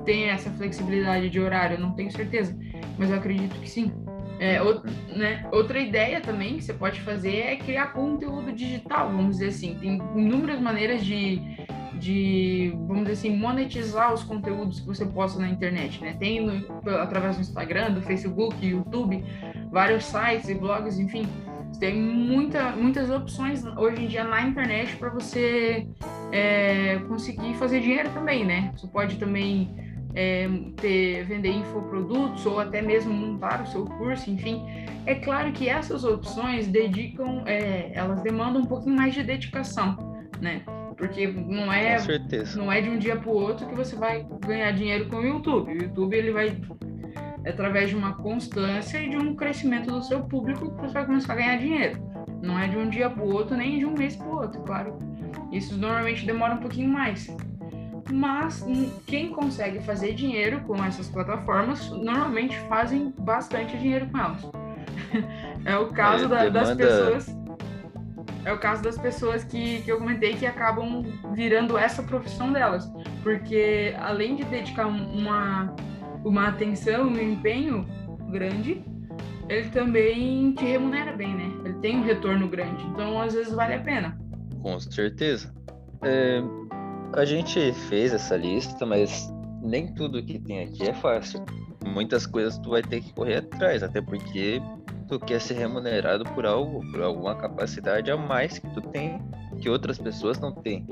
ter 0.04 0.28
essa 0.28 0.50
flexibilidade 0.50 1.28
de 1.28 1.40
horário, 1.40 1.78
não 1.78 1.92
tenho 1.92 2.10
certeza, 2.10 2.56
mas 2.98 3.10
eu 3.10 3.16
acredito 3.16 3.58
que 3.60 3.68
sim. 3.68 3.92
É, 4.38 4.58
né? 5.14 5.46
Outra 5.52 5.78
ideia 5.78 6.18
também 6.18 6.56
que 6.56 6.64
você 6.64 6.72
pode 6.72 6.98
fazer 7.02 7.40
é 7.40 7.56
criar 7.56 7.88
conteúdo 7.92 8.50
digital, 8.52 9.08
vamos 9.10 9.36
dizer 9.36 9.48
assim. 9.48 9.76
Tem 9.78 9.98
inúmeras 10.16 10.58
maneiras 10.58 11.04
de, 11.04 11.42
de, 12.00 12.72
vamos 12.86 13.02
dizer 13.02 13.12
assim, 13.12 13.36
monetizar 13.36 14.12
os 14.12 14.24
conteúdos 14.24 14.80
que 14.80 14.86
você 14.86 15.04
posta 15.04 15.38
na 15.38 15.48
internet, 15.48 16.00
né? 16.00 16.16
Tem 16.18 16.44
no, 16.44 16.66
através 16.98 17.36
do 17.36 17.42
Instagram, 17.42 17.92
do 17.92 18.00
Facebook, 18.02 18.66
YouTube, 18.66 19.22
vários 19.70 20.04
sites 20.04 20.48
e 20.48 20.54
blogs, 20.54 20.98
enfim. 20.98 21.28
Tem 21.78 21.94
muita, 21.96 22.72
muitas 22.72 23.10
opções 23.10 23.64
hoje 23.64 24.02
em 24.02 24.06
dia 24.08 24.24
na 24.24 24.42
internet 24.42 24.96
para 24.96 25.10
você 25.10 25.86
é, 26.32 26.98
conseguir 27.06 27.54
fazer 27.54 27.80
dinheiro 27.80 28.10
também, 28.10 28.44
né? 28.44 28.72
Você 28.76 28.88
pode 28.88 29.16
também 29.16 29.70
é, 30.14 30.48
ter, 30.76 31.24
vender 31.24 31.50
infoprodutos 31.50 32.44
ou 32.46 32.58
até 32.58 32.82
mesmo 32.82 33.12
montar 33.12 33.62
o 33.62 33.66
seu 33.66 33.84
curso, 33.84 34.30
enfim. 34.30 34.62
É 35.06 35.14
claro 35.14 35.52
que 35.52 35.68
essas 35.68 36.02
opções 36.04 36.66
dedicam, 36.66 37.44
é, 37.46 37.92
elas 37.94 38.20
demandam 38.22 38.62
um 38.62 38.66
pouquinho 38.66 38.96
mais 38.96 39.14
de 39.14 39.22
dedicação, 39.22 39.96
né? 40.40 40.62
Porque 41.00 41.26
não 41.26 41.72
é, 41.72 41.96
não 42.54 42.70
é 42.70 42.82
de 42.82 42.90
um 42.90 42.98
dia 42.98 43.16
para 43.16 43.30
o 43.30 43.32
outro 43.32 43.66
que 43.66 43.74
você 43.74 43.96
vai 43.96 44.26
ganhar 44.46 44.70
dinheiro 44.72 45.08
com 45.08 45.16
o 45.16 45.26
YouTube. 45.26 45.72
O 45.72 45.82
YouTube 45.82 46.14
ele 46.14 46.30
vai 46.30 46.54
através 47.46 47.88
de 47.88 47.96
uma 47.96 48.12
constância 48.16 48.98
e 48.98 49.08
de 49.08 49.16
um 49.16 49.34
crescimento 49.34 49.90
do 49.90 50.02
seu 50.02 50.20
público 50.24 50.70
que 50.70 50.82
você 50.82 50.92
vai 50.92 51.06
começar 51.06 51.32
a 51.32 51.36
ganhar 51.36 51.56
dinheiro. 51.56 51.98
Não 52.42 52.58
é 52.58 52.68
de 52.68 52.76
um 52.76 52.90
dia 52.90 53.08
para 53.08 53.24
o 53.24 53.32
outro 53.32 53.56
nem 53.56 53.78
de 53.78 53.86
um 53.86 53.94
mês 53.94 54.14
para 54.14 54.26
o 54.26 54.36
outro, 54.36 54.60
claro. 54.60 54.98
Isso 55.50 55.74
normalmente 55.78 56.26
demora 56.26 56.52
um 56.52 56.58
pouquinho 56.58 56.90
mais. 56.90 57.34
mas 58.12 58.62
quem 59.06 59.30
consegue 59.30 59.80
fazer 59.80 60.12
dinheiro 60.12 60.60
com 60.66 60.84
essas 60.84 61.08
plataformas 61.08 61.90
normalmente 61.92 62.58
fazem 62.68 63.14
bastante 63.20 63.78
dinheiro 63.78 64.06
com 64.10 64.18
elas. 64.18 64.42
é 65.64 65.76
o 65.78 65.88
caso 65.88 66.26
é, 66.26 66.28
da, 66.28 66.44
demanda... 66.44 66.50
das 66.50 66.76
pessoas. 66.76 67.39
É 68.44 68.52
o 68.52 68.58
caso 68.58 68.82
das 68.82 68.96
pessoas 68.96 69.44
que, 69.44 69.82
que 69.82 69.90
eu 69.92 69.98
comentei 69.98 70.34
que 70.34 70.46
acabam 70.46 71.04
virando 71.34 71.76
essa 71.76 72.02
profissão 72.02 72.52
delas. 72.52 72.90
Porque 73.22 73.94
além 73.98 74.36
de 74.36 74.44
dedicar 74.44 74.86
uma, 74.86 75.74
uma 76.24 76.48
atenção 76.48 77.08
um 77.08 77.20
empenho 77.20 77.86
grande, 78.30 78.82
ele 79.48 79.68
também 79.70 80.52
te 80.52 80.64
remunera 80.64 81.12
bem, 81.12 81.34
né? 81.34 81.50
Ele 81.64 81.74
tem 81.80 81.98
um 81.98 82.02
retorno 82.02 82.48
grande. 82.48 82.82
Então, 82.86 83.20
às 83.20 83.34
vezes, 83.34 83.52
vale 83.52 83.74
a 83.74 83.80
pena. 83.80 84.18
Com 84.62 84.78
certeza. 84.78 85.52
É, 86.02 86.40
a 87.14 87.24
gente 87.24 87.72
fez 87.88 88.14
essa 88.14 88.36
lista, 88.36 88.86
mas 88.86 89.28
nem 89.62 89.92
tudo 89.94 90.22
que 90.24 90.38
tem 90.38 90.62
aqui 90.62 90.88
é 90.88 90.94
fácil. 90.94 91.44
Muitas 91.84 92.26
coisas 92.26 92.58
tu 92.58 92.70
vai 92.70 92.82
ter 92.82 93.00
que 93.00 93.12
correr 93.12 93.36
atrás, 93.36 93.82
até 93.82 94.00
porque 94.00 94.62
tu 95.10 95.18
quer 95.18 95.40
ser 95.40 95.54
remunerado 95.54 96.24
por 96.24 96.46
algo, 96.46 96.80
por 96.90 97.02
alguma 97.02 97.34
capacidade 97.34 98.10
a 98.10 98.16
mais 98.16 98.58
que 98.58 98.70
tu 98.70 98.80
tem, 98.80 99.20
que 99.60 99.68
outras 99.68 99.98
pessoas 99.98 100.38
não 100.38 100.52
têm. 100.52 100.86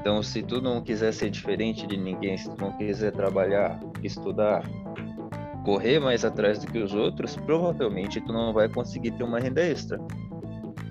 Então, 0.00 0.22
se 0.22 0.42
tu 0.42 0.62
não 0.62 0.80
quiser 0.80 1.12
ser 1.12 1.28
diferente 1.28 1.86
de 1.86 1.96
ninguém, 1.96 2.38
se 2.38 2.48
tu 2.48 2.56
não 2.58 2.72
quiser 2.76 3.12
trabalhar, 3.12 3.78
estudar, 4.02 4.62
correr 5.64 5.98
mais 5.98 6.24
atrás 6.24 6.60
do 6.60 6.70
que 6.70 6.78
os 6.78 6.94
outros, 6.94 7.36
provavelmente 7.36 8.20
tu 8.20 8.32
não 8.32 8.52
vai 8.52 8.68
conseguir 8.68 9.10
ter 9.10 9.24
uma 9.24 9.40
renda 9.40 9.60
extra. 9.60 10.00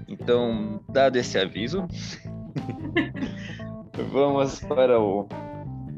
Então, 0.07 0.83
dado 0.89 1.15
esse 1.15 1.39
aviso, 1.39 1.87
Vamos 4.11 4.59
para 4.59 4.99
o 4.99 5.27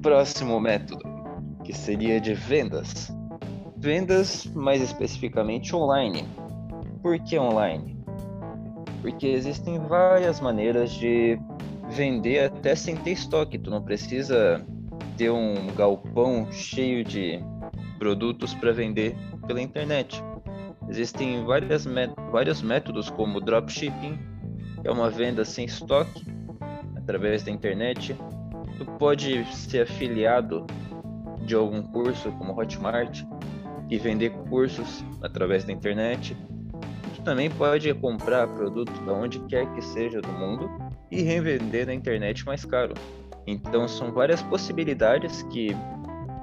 próximo 0.01 0.60
método, 0.60 1.03
que 1.63 1.74
seria 1.74 2.20
de 2.22 2.34
vendas. 2.34 3.12
Vendas, 3.79 4.46
mais 4.55 4.81
especificamente 4.81 5.75
online. 5.75 6.27
Por 7.01 7.19
que 7.19 7.38
online? 7.38 7.96
Porque 9.01 9.27
existem 9.27 9.79
várias 9.79 10.41
maneiras 10.41 10.91
de 10.91 11.39
vender 11.89 12.46
até 12.46 12.75
sem 12.75 12.96
ter 12.96 13.12
estoque. 13.12 13.57
Tu 13.57 13.69
não 13.69 13.81
precisa 13.81 14.65
ter 15.15 15.29
um 15.29 15.67
galpão 15.75 16.51
cheio 16.51 17.03
de 17.03 17.39
produtos 18.00 18.53
para 18.55 18.72
vender 18.72 19.15
pela 19.46 19.62
internet. 19.62 20.24
Existem 20.89 21.46
várias 21.46 21.86
vários 22.31 22.62
métodos 22.62 23.10
como 23.12 23.39
dropshipping, 23.39 24.17
que 24.81 24.88
é 24.88 24.91
uma 24.91 25.10
venda 25.10 25.46
sem 25.46 25.65
estoque, 25.65 26.25
através 26.96 27.43
da 27.43 27.51
internet. 27.51 28.15
Tu 28.77 28.86
pode 28.98 29.46
ser 29.53 29.84
afiliado 29.84 30.65
de 31.46 31.55
algum 31.55 31.81
curso 31.84 32.31
como 32.34 32.60
Hotmart 32.60 33.24
e 33.89 33.98
vender 33.98 34.32
cursos 34.50 35.03
através 35.22 35.63
da 35.63 35.72
internet. 35.72 36.36
Tu 37.15 37.22
também 37.24 37.50
pode 37.50 37.94
comprar 37.96 38.48
produto 38.48 38.91
de 38.91 39.10
onde 39.10 39.39
quer 39.41 39.72
que 39.74 39.82
seja 39.82 40.22
do 40.22 40.29
mundo 40.29 40.70
e 41.12 41.22
revender 41.22 41.86
na 41.88 41.94
internet 41.94 42.46
mais 42.46 42.65
caro. 42.65 42.94
Então 43.46 43.88
são 43.88 44.12
várias 44.12 44.41
possibilidades 44.44 45.44
que 45.44 45.70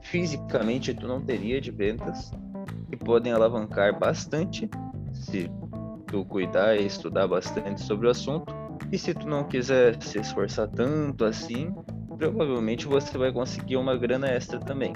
fisicamente 0.03 0.95
tu 0.95 1.07
não 1.07 1.21
teria 1.21 1.61
de 1.61 1.71
vendas 1.71 2.31
que 2.89 2.97
podem 2.97 3.33
alavancar 3.33 3.99
bastante 3.99 4.69
se 5.13 5.51
tu 6.07 6.25
cuidar 6.25 6.77
e 6.77 6.87
estudar 6.87 7.27
bastante 7.27 7.83
sobre 7.83 8.07
o 8.07 8.11
assunto 8.11 8.55
e 8.93 8.99
se 8.99 9.13
tu 9.15 9.27
não 9.27 9.45
quiser 9.45 10.01
se 10.03 10.19
esforçar 10.19 10.69
tanto 10.69 11.25
assim, 11.25 11.75
provavelmente 12.17 12.87
você 12.87 13.17
vai 13.19 13.33
conseguir 13.33 13.77
uma 13.77 13.97
grana 13.97 14.29
extra 14.29 14.59
também. 14.61 14.93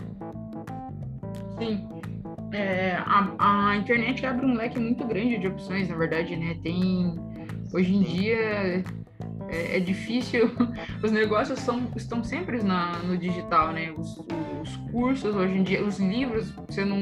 Sim. 1.59 1.98
É, 2.53 2.97
a, 2.97 3.71
a 3.71 3.77
internet 3.77 4.25
abre 4.25 4.47
um 4.47 4.55
leque 4.55 4.79
muito 4.79 5.05
grande 5.07 5.39
de 5.39 5.47
opções, 5.47 5.89
na 5.89 5.97
verdade, 5.97 6.37
né? 6.37 6.57
Tem. 6.63 7.15
Hoje 7.73 7.95
em 7.95 8.03
dia 8.03 8.85
é, 9.49 9.77
é 9.77 9.81
difícil. 9.81 10.51
Os 11.03 11.13
negócios 11.13 11.59
são, 11.61 11.91
estão 11.97 12.23
sempre 12.25 12.63
na, 12.63 12.99
no 13.01 13.17
digital, 13.17 13.73
né? 13.73 13.93
Os, 13.97 14.19
os 14.63 14.77
cursos 14.91 15.35
hoje 15.35 15.59
em 15.59 15.63
dia, 15.63 15.85
os 15.85 15.99
livros, 15.99 16.51
você 16.67 16.85
não 16.85 17.01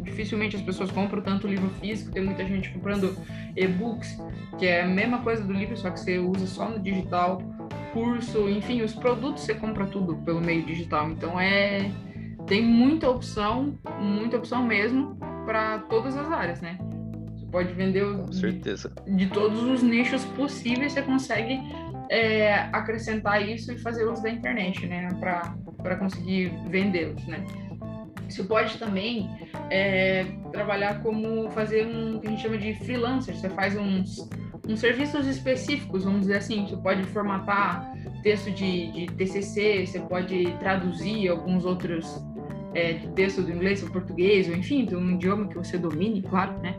dificilmente 0.00 0.56
as 0.56 0.62
pessoas 0.62 0.90
compram 0.90 1.20
tanto 1.22 1.46
livro 1.46 1.68
físico, 1.80 2.10
tem 2.10 2.24
muita 2.24 2.44
gente 2.46 2.70
comprando 2.70 3.14
e-books, 3.54 4.18
que 4.58 4.66
é 4.66 4.82
a 4.82 4.86
mesma 4.86 5.18
coisa 5.18 5.44
do 5.44 5.52
livro, 5.52 5.76
só 5.76 5.90
que 5.90 6.00
você 6.00 6.18
usa 6.18 6.46
só 6.46 6.68
no 6.68 6.78
digital, 6.78 7.42
curso, 7.92 8.48
enfim, 8.48 8.82
os 8.82 8.94
produtos 8.94 9.42
você 9.42 9.54
compra 9.54 9.86
tudo 9.86 10.16
pelo 10.18 10.40
meio 10.40 10.64
digital. 10.64 11.10
Então 11.10 11.38
é 11.38 11.90
tem 12.48 12.62
muita 12.62 13.08
opção, 13.08 13.78
muita 14.00 14.38
opção 14.38 14.66
mesmo 14.66 15.16
para 15.44 15.80
todas 15.80 16.16
as 16.16 16.30
áreas, 16.32 16.60
né? 16.60 16.78
Você 17.36 17.46
pode 17.46 17.72
vender 17.74 18.04
Com 18.04 18.32
certeza. 18.32 18.92
De, 19.06 19.14
de 19.14 19.26
todos 19.28 19.62
os 19.62 19.82
nichos 19.82 20.24
possíveis, 20.24 20.92
você 20.92 21.02
consegue 21.02 21.60
é, 22.10 22.54
acrescentar 22.72 23.46
isso 23.46 23.72
e 23.72 23.78
fazer 23.78 24.04
uso 24.04 24.22
da 24.22 24.30
internet, 24.30 24.86
né? 24.86 25.08
Para 25.20 25.96
conseguir 25.96 26.52
vendê-los, 26.68 27.24
né? 27.26 27.44
Você 28.28 28.42
pode 28.42 28.78
também 28.78 29.30
é, 29.70 30.26
trabalhar 30.52 31.02
como 31.02 31.50
fazer 31.50 31.86
um 31.86 32.18
que 32.18 32.26
a 32.26 32.30
gente 32.30 32.42
chama 32.42 32.58
de 32.58 32.74
freelancer. 32.84 33.34
Você 33.34 33.48
faz 33.50 33.74
uns, 33.76 34.28
uns 34.68 34.80
serviços 34.80 35.26
específicos, 35.26 36.04
vamos 36.04 36.22
dizer 36.22 36.38
assim. 36.38 36.66
Você 36.66 36.76
pode 36.76 37.04
formatar 37.04 37.90
texto 38.22 38.50
de, 38.50 38.92
de 38.92 39.06
TCC, 39.06 39.86
você 39.86 40.00
pode 40.00 40.52
traduzir 40.58 41.28
alguns 41.28 41.64
outros 41.64 42.22
é, 42.74 42.94
de 42.94 43.08
texto 43.08 43.42
do 43.42 43.50
inglês 43.50 43.80
para 43.80 43.90
português, 43.90 44.48
ou 44.48 44.54
enfim, 44.54 44.84
de 44.84 44.94
um 44.94 45.12
idioma 45.12 45.48
que 45.48 45.56
você 45.56 45.78
domine, 45.78 46.22
claro, 46.22 46.58
né? 46.60 46.76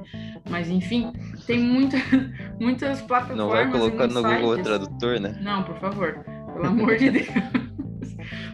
Mas 0.49 0.69
enfim, 0.69 1.11
tem 1.45 1.59
muita, 1.59 1.97
muitas 2.59 3.01
plataformas. 3.01 3.37
Não 3.37 3.49
vai 3.49 3.69
colocar 3.69 4.07
no 4.07 4.21
sites. 4.21 4.41
Google 4.41 4.63
Tradutor, 4.63 5.19
né? 5.19 5.39
Não, 5.41 5.63
por 5.63 5.79
favor, 5.79 6.23
pelo 6.53 6.65
amor 6.65 6.97
de 6.97 7.09
Deus. 7.11 7.27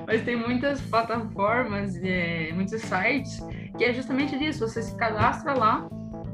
Mas 0.07 0.21
tem 0.21 0.35
muitas 0.35 0.79
plataformas, 0.81 1.95
é, 2.03 2.51
muitos 2.53 2.81
sites, 2.81 3.39
que 3.77 3.83
é 3.83 3.93
justamente 3.93 4.37
disso. 4.37 4.67
Você 4.67 4.81
se 4.81 4.95
cadastra 4.95 5.53
lá 5.53 5.89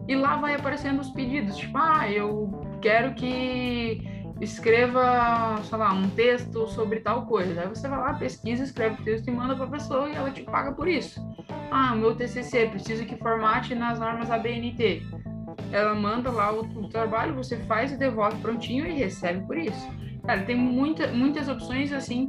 e 0.07 0.15
lá 0.15 0.35
vai 0.35 0.55
aparecendo 0.55 0.99
os 0.99 1.09
pedidos. 1.09 1.57
Tipo, 1.57 1.77
ah, 1.77 2.09
eu 2.09 2.51
quero 2.81 3.13
que 3.13 4.01
escreva, 4.41 5.61
sei 5.63 5.77
lá, 5.77 5.93
um 5.93 6.09
texto 6.09 6.67
sobre 6.67 6.99
tal 6.99 7.25
coisa. 7.27 7.61
Aí 7.61 7.67
você 7.67 7.87
vai 7.87 7.99
lá, 7.99 8.13
pesquisa, 8.15 8.63
escreve 8.63 9.01
o 9.01 9.05
texto 9.05 9.27
e 9.27 9.31
manda 9.31 9.55
para 9.55 9.65
a 9.65 9.69
pessoa 9.69 10.09
e 10.09 10.15
ela 10.15 10.31
te 10.31 10.41
paga 10.41 10.71
por 10.71 10.87
isso. 10.87 11.21
Ah, 11.69 11.95
meu 11.95 12.15
TCC, 12.15 12.67
preciso 12.67 13.05
que 13.05 13.15
formate 13.17 13.75
nas 13.75 13.99
normas 13.99 14.31
ABNT. 14.31 15.03
Ela 15.71 15.93
manda 15.93 16.31
lá 16.31 16.51
o, 16.51 16.61
o 16.61 16.89
trabalho, 16.89 17.35
você 17.35 17.57
faz 17.59 17.91
e 17.91 17.97
devolve 17.97 18.41
prontinho 18.41 18.85
e 18.87 18.93
recebe 18.93 19.45
por 19.45 19.57
isso. 19.57 19.87
Cara, 20.25 20.41
tem 20.43 20.55
muita, 20.55 21.07
muitas 21.07 21.47
opções 21.47 21.93
assim 21.93 22.27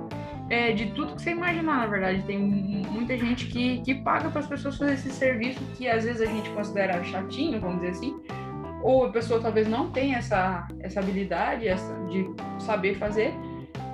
é, 0.50 0.72
de 0.72 0.86
tudo 0.92 1.14
que 1.14 1.22
você 1.22 1.30
imaginar, 1.30 1.78
na 1.78 1.86
verdade. 1.86 2.22
Tem 2.22 2.38
muita 2.38 3.16
gente 3.16 3.46
que, 3.46 3.80
que 3.80 3.94
paga 3.94 4.28
para 4.28 4.40
as 4.40 4.46
pessoas 4.46 4.76
fazer 4.76 4.94
esse 4.94 5.10
serviço 5.10 5.60
que 5.76 5.88
às 5.88 6.04
vezes 6.04 6.20
a 6.20 6.26
gente 6.26 6.50
considera 6.50 7.02
chatinho, 7.04 7.58
vamos 7.58 7.80
dizer 7.80 7.92
assim, 7.92 8.20
ou 8.82 9.04
a 9.04 9.10
pessoa 9.10 9.40
talvez 9.40 9.68
não 9.68 9.90
tenha 9.90 10.18
essa, 10.18 10.66
essa 10.80 11.00
habilidade 11.00 11.68
essa, 11.68 11.94
de 12.06 12.26
saber 12.58 12.96
fazer 12.96 13.32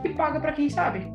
e 0.04 0.08
paga 0.10 0.40
para 0.40 0.52
quem 0.52 0.68
sabe. 0.68 1.12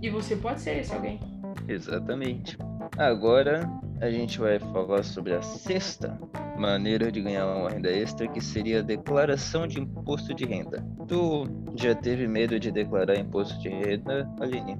E 0.00 0.10
você 0.10 0.36
pode 0.36 0.60
ser 0.60 0.78
esse 0.78 0.92
alguém. 0.92 1.20
Exatamente. 1.68 2.58
Agora 2.98 3.70
a 4.00 4.10
gente 4.10 4.38
vai 4.40 4.58
falar 4.58 5.04
sobre 5.04 5.32
a 5.32 5.42
sexta 5.42 6.18
maneira 6.58 7.10
de 7.10 7.20
ganhar 7.20 7.46
uma 7.46 7.70
renda 7.70 7.90
extra, 7.90 8.26
que 8.28 8.40
seria 8.40 8.80
a 8.80 8.82
declaração 8.82 9.66
de 9.66 9.80
imposto 9.80 10.34
de 10.34 10.44
renda. 10.44 10.84
Tu 11.06 11.48
já 11.76 11.94
teve 11.94 12.26
medo 12.26 12.58
de 12.58 12.70
declarar 12.70 13.16
imposto 13.16 13.58
de 13.60 13.68
renda, 13.68 14.28
Aline? 14.40 14.78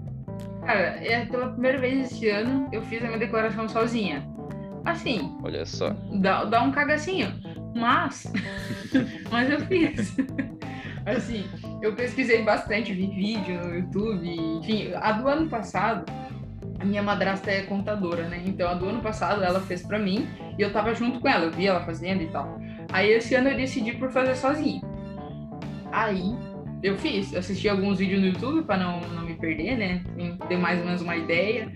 Cara, 0.67 1.05
é 1.05 1.25
pela 1.27 1.51
primeira 1.51 1.79
vez 1.79 2.13
esse 2.13 2.29
ano 2.29 2.69
eu 2.73 2.83
fiz 2.83 3.03
a 3.03 3.07
minha 3.07 3.19
declaração 3.19 3.69
sozinha. 3.69 4.29
Assim. 4.85 5.39
Olha 5.43 5.65
só. 5.65 5.91
Dá, 6.21 6.45
dá 6.45 6.63
um 6.63 6.73
cagacinho. 6.73 7.33
Mas. 7.75 8.33
mas 9.31 9.51
eu 9.51 9.61
fiz. 9.67 10.17
assim, 11.07 11.45
eu 11.81 11.95
pesquisei 11.95 12.43
bastante, 12.43 12.93
vi 12.93 13.07
vídeo 13.09 13.61
no 13.65 13.75
YouTube, 13.75 14.29
enfim, 14.59 14.93
a 14.95 15.13
do 15.13 15.29
ano 15.29 15.49
passado 15.49 16.05
a 16.83 16.85
minha 16.85 17.03
madrasta 17.03 17.49
é 17.49 17.63
contadora, 17.63 18.29
né? 18.29 18.43
Então, 18.45 18.69
a 18.69 18.75
do 18.75 18.89
ano 18.89 19.01
passado 19.01 19.43
ela 19.43 19.61
fez 19.61 19.83
para 19.83 20.01
mim 20.01 20.27
e 20.59 20.63
eu 20.63 20.73
tava 20.73 20.93
junto 20.93 21.21
com 21.21 21.29
ela, 21.29 21.45
eu 21.45 21.53
vi 21.53 21.69
ela 21.69 21.81
fazendo 21.85 22.23
e 22.23 22.27
tal. 22.27 22.59
Aí, 22.93 23.09
esse 23.13 23.37
ano 23.37 23.51
eu 23.51 23.57
decidi 23.57 23.93
por 23.93 24.11
fazer 24.11 24.35
sozinho. 24.35 24.83
Aí, 25.93 26.37
eu 26.83 26.99
fiz, 26.99 27.35
assisti 27.37 27.69
alguns 27.69 27.99
vídeos 27.99 28.21
no 28.21 28.27
YouTube 28.27 28.65
para 28.65 28.79
não, 28.79 29.01
não 29.01 29.23
me 29.23 29.35
perder, 29.35 29.77
né? 29.79 30.03
Ter 30.49 30.57
mais 30.57 30.81
ou 30.81 30.87
menos 30.87 31.03
uma 31.03 31.17
ideia. 31.17 31.73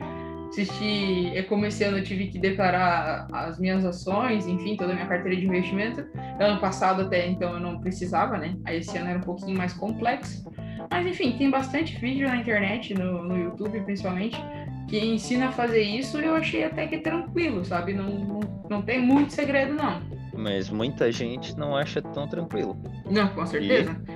Assisti, 0.49 1.33
é 1.35 1.43
como 1.43 1.67
esse 1.67 1.85
ano 1.85 1.99
eu 1.99 2.05
tive 2.05 2.29
que 2.29 2.39
declarar 2.39 3.27
as 3.33 3.59
minhas 3.59 3.85
ações, 3.85 4.47
enfim, 4.47 4.77
toda 4.77 4.93
a 4.93 4.95
minha 4.95 5.07
carteira 5.07 5.37
de 5.37 5.47
investimento. 5.47 6.07
Ano 6.41 6.61
passado 6.61 7.03
até 7.03 7.27
então 7.27 7.55
eu 7.55 7.61
não 7.61 7.81
precisava, 7.81 8.39
né? 8.39 8.57
Aí 8.65 8.79
esse 8.79 8.97
ano 8.97 9.11
era 9.11 9.19
um 9.19 9.23
pouquinho 9.23 9.57
mais 9.57 9.73
complexo. 9.73 10.51
Mas 10.91 11.07
enfim, 11.07 11.37
tem 11.37 11.51
bastante 11.51 11.99
vídeo 11.99 12.29
na 12.29 12.37
internet, 12.37 12.95
no, 12.95 13.23
no 13.25 13.37
YouTube 13.37 13.81
principalmente, 13.81 14.41
que 14.89 14.99
ensina 14.99 15.49
a 15.49 15.53
fazer 15.53 15.83
isso 15.83 16.21
e 16.21 16.25
eu 16.25 16.35
achei 16.35 16.65
até 16.65 16.87
que 16.87 16.99
tranquilo, 16.99 17.65
sabe? 17.65 17.93
Não, 17.93 18.09
não, 18.09 18.41
não 18.71 18.83
tem 18.83 19.01
muito 19.01 19.33
segredo, 19.33 19.75
não. 19.75 20.01
Mas 20.33 20.69
muita 20.69 21.11
gente 21.11 21.57
não 21.57 21.75
acha 21.75 22.01
tão 22.01 22.29
tranquilo. 22.29 22.77
Não, 23.11 23.29
com 23.29 23.47
certeza. 23.47 23.97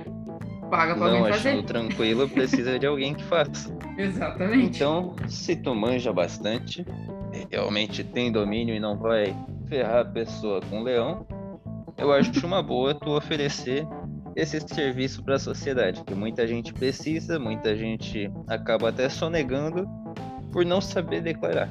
Paga 0.71 0.95
pra 0.95 1.07
não 1.07 1.17
alguém 1.17 1.33
fazer. 1.33 1.49
achando 1.49 1.63
tranquilo, 1.63 2.29
precisa 2.29 2.79
de 2.79 2.87
alguém 2.87 3.13
que 3.13 3.23
faça. 3.25 3.77
Exatamente. 3.99 4.77
Então, 4.77 5.13
se 5.27 5.53
tu 5.57 5.75
manja 5.75 6.13
bastante, 6.13 6.85
realmente 7.51 8.05
tem 8.05 8.31
domínio 8.31 8.73
e 8.73 8.79
não 8.79 8.97
vai 8.97 9.35
ferrar 9.67 9.99
a 9.99 10.05
pessoa 10.05 10.61
com 10.61 10.81
leão, 10.81 11.27
eu 11.97 12.13
acho 12.13 12.47
uma 12.47 12.63
boa 12.63 12.95
tu 12.95 13.09
oferecer 13.09 13.85
esse 14.33 14.61
serviço 14.61 15.21
para 15.23 15.35
a 15.35 15.39
sociedade, 15.39 16.05
que 16.05 16.15
muita 16.15 16.47
gente 16.47 16.73
precisa, 16.73 17.37
muita 17.37 17.75
gente 17.75 18.31
acaba 18.47 18.87
até 18.87 19.09
sonegando 19.09 19.85
por 20.53 20.65
não 20.65 20.79
saber 20.79 21.19
declarar. 21.19 21.69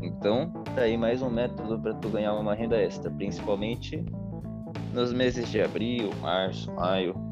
Então, 0.00 0.50
tá 0.74 0.82
aí 0.82 0.96
mais 0.96 1.20
um 1.20 1.28
método 1.28 1.78
para 1.78 1.92
tu 1.92 2.08
ganhar 2.08 2.32
uma 2.32 2.54
renda 2.54 2.80
extra, 2.80 3.10
principalmente 3.10 4.02
nos 4.94 5.12
meses 5.12 5.50
de 5.50 5.60
abril, 5.60 6.10
março, 6.22 6.72
maio. 6.72 7.27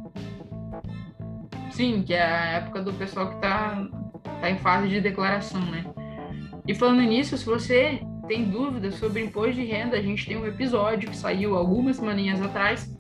Sim, 1.77 2.03
que 2.03 2.15
é 2.15 2.23
a 2.23 2.45
época 2.53 2.81
do 2.81 2.91
pessoal 2.95 3.29
que 3.29 3.37
tá, 3.37 3.87
tá 4.41 4.51
em 4.51 4.57
fase 4.57 4.89
de 4.89 4.99
declaração, 4.99 5.61
né? 5.61 5.85
E 6.67 6.75
falando 6.75 7.03
nisso, 7.03 7.37
se 7.37 7.45
você 7.45 8.01
tem 8.27 8.45
dúvidas 8.45 8.95
sobre 8.95 9.23
imposto 9.23 9.53
de 9.57 9.67
renda, 9.67 9.95
a 9.95 10.01
gente 10.01 10.25
tem 10.25 10.39
um 10.39 10.47
episódio 10.47 11.11
que 11.11 11.15
saiu 11.15 11.55
algumas 11.55 11.97
semaninhas 11.97 12.41
atrás 12.41 12.91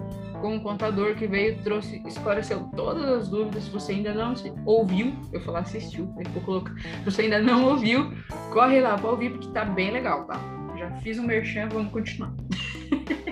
com 0.42 0.56
um 0.56 0.61
contador 0.61 1.14
que 1.14 1.26
veio 1.26 1.56
trouxe 1.62 2.02
esclareceu 2.06 2.68
todas 2.76 3.06
as 3.06 3.28
dúvidas. 3.30 3.64
Se 3.64 3.71
você 3.71 3.92
ainda 3.92 4.12
não 4.12 4.35
ouviu, 4.66 5.11
eu 5.33 5.40
falar 5.40 5.61
assistiu, 5.61 6.04
né, 6.14 6.25
vou 6.35 6.42
colocar. 6.42 6.75
Se 6.76 7.04
você 7.06 7.23
ainda 7.23 7.40
não 7.40 7.64
ouviu, 7.64 8.12
corre 8.52 8.83
lá 8.83 8.99
para 8.99 9.09
ouvir 9.09 9.30
porque 9.30 9.49
tá 9.52 9.64
bem 9.64 9.90
legal, 9.90 10.26
tá? 10.26 10.38
Já 10.76 10.90
fiz 10.97 11.18
o 11.18 11.23
um 11.23 11.26
merchan, 11.26 11.71
vamos 11.71 11.90
continuar. 11.90 12.35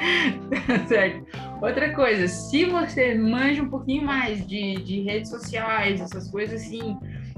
certo. 0.88 1.26
Outra 1.60 1.92
coisa, 1.94 2.26
se 2.26 2.64
você 2.64 3.14
manja 3.14 3.62
um 3.62 3.68
pouquinho 3.68 4.04
mais 4.04 4.46
de, 4.46 4.76
de 4.82 5.02
redes 5.02 5.30
sociais, 5.30 6.00
essas 6.00 6.30
coisas 6.30 6.62
assim, 6.62 6.96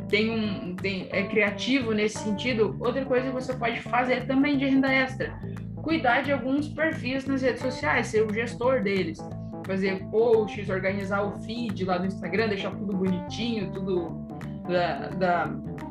tem 0.08 0.30
um 0.30 0.76
tem, 0.76 1.08
é 1.10 1.24
criativo 1.24 1.92
nesse 1.92 2.18
sentido, 2.18 2.76
outra 2.80 3.04
coisa 3.04 3.26
que 3.26 3.32
você 3.32 3.54
pode 3.54 3.80
fazer 3.80 4.26
também 4.26 4.56
de 4.56 4.64
renda 4.66 4.92
extra 4.92 5.36
cuidar 5.82 6.22
de 6.22 6.32
alguns 6.32 6.68
perfis 6.68 7.26
nas 7.26 7.42
redes 7.42 7.60
sociais, 7.60 8.06
ser 8.06 8.24
o 8.24 8.32
gestor 8.32 8.82
deles, 8.82 9.18
fazer 9.66 10.02
posts, 10.10 10.68
organizar 10.70 11.22
o 11.22 11.32
feed 11.42 11.84
lá 11.84 11.98
no 11.98 12.06
Instagram, 12.06 12.48
deixar 12.48 12.70
tudo 12.70 12.96
bonitinho, 12.96 13.70
tudo 13.72 14.26
da, 14.68 15.08
da, 15.08 15.46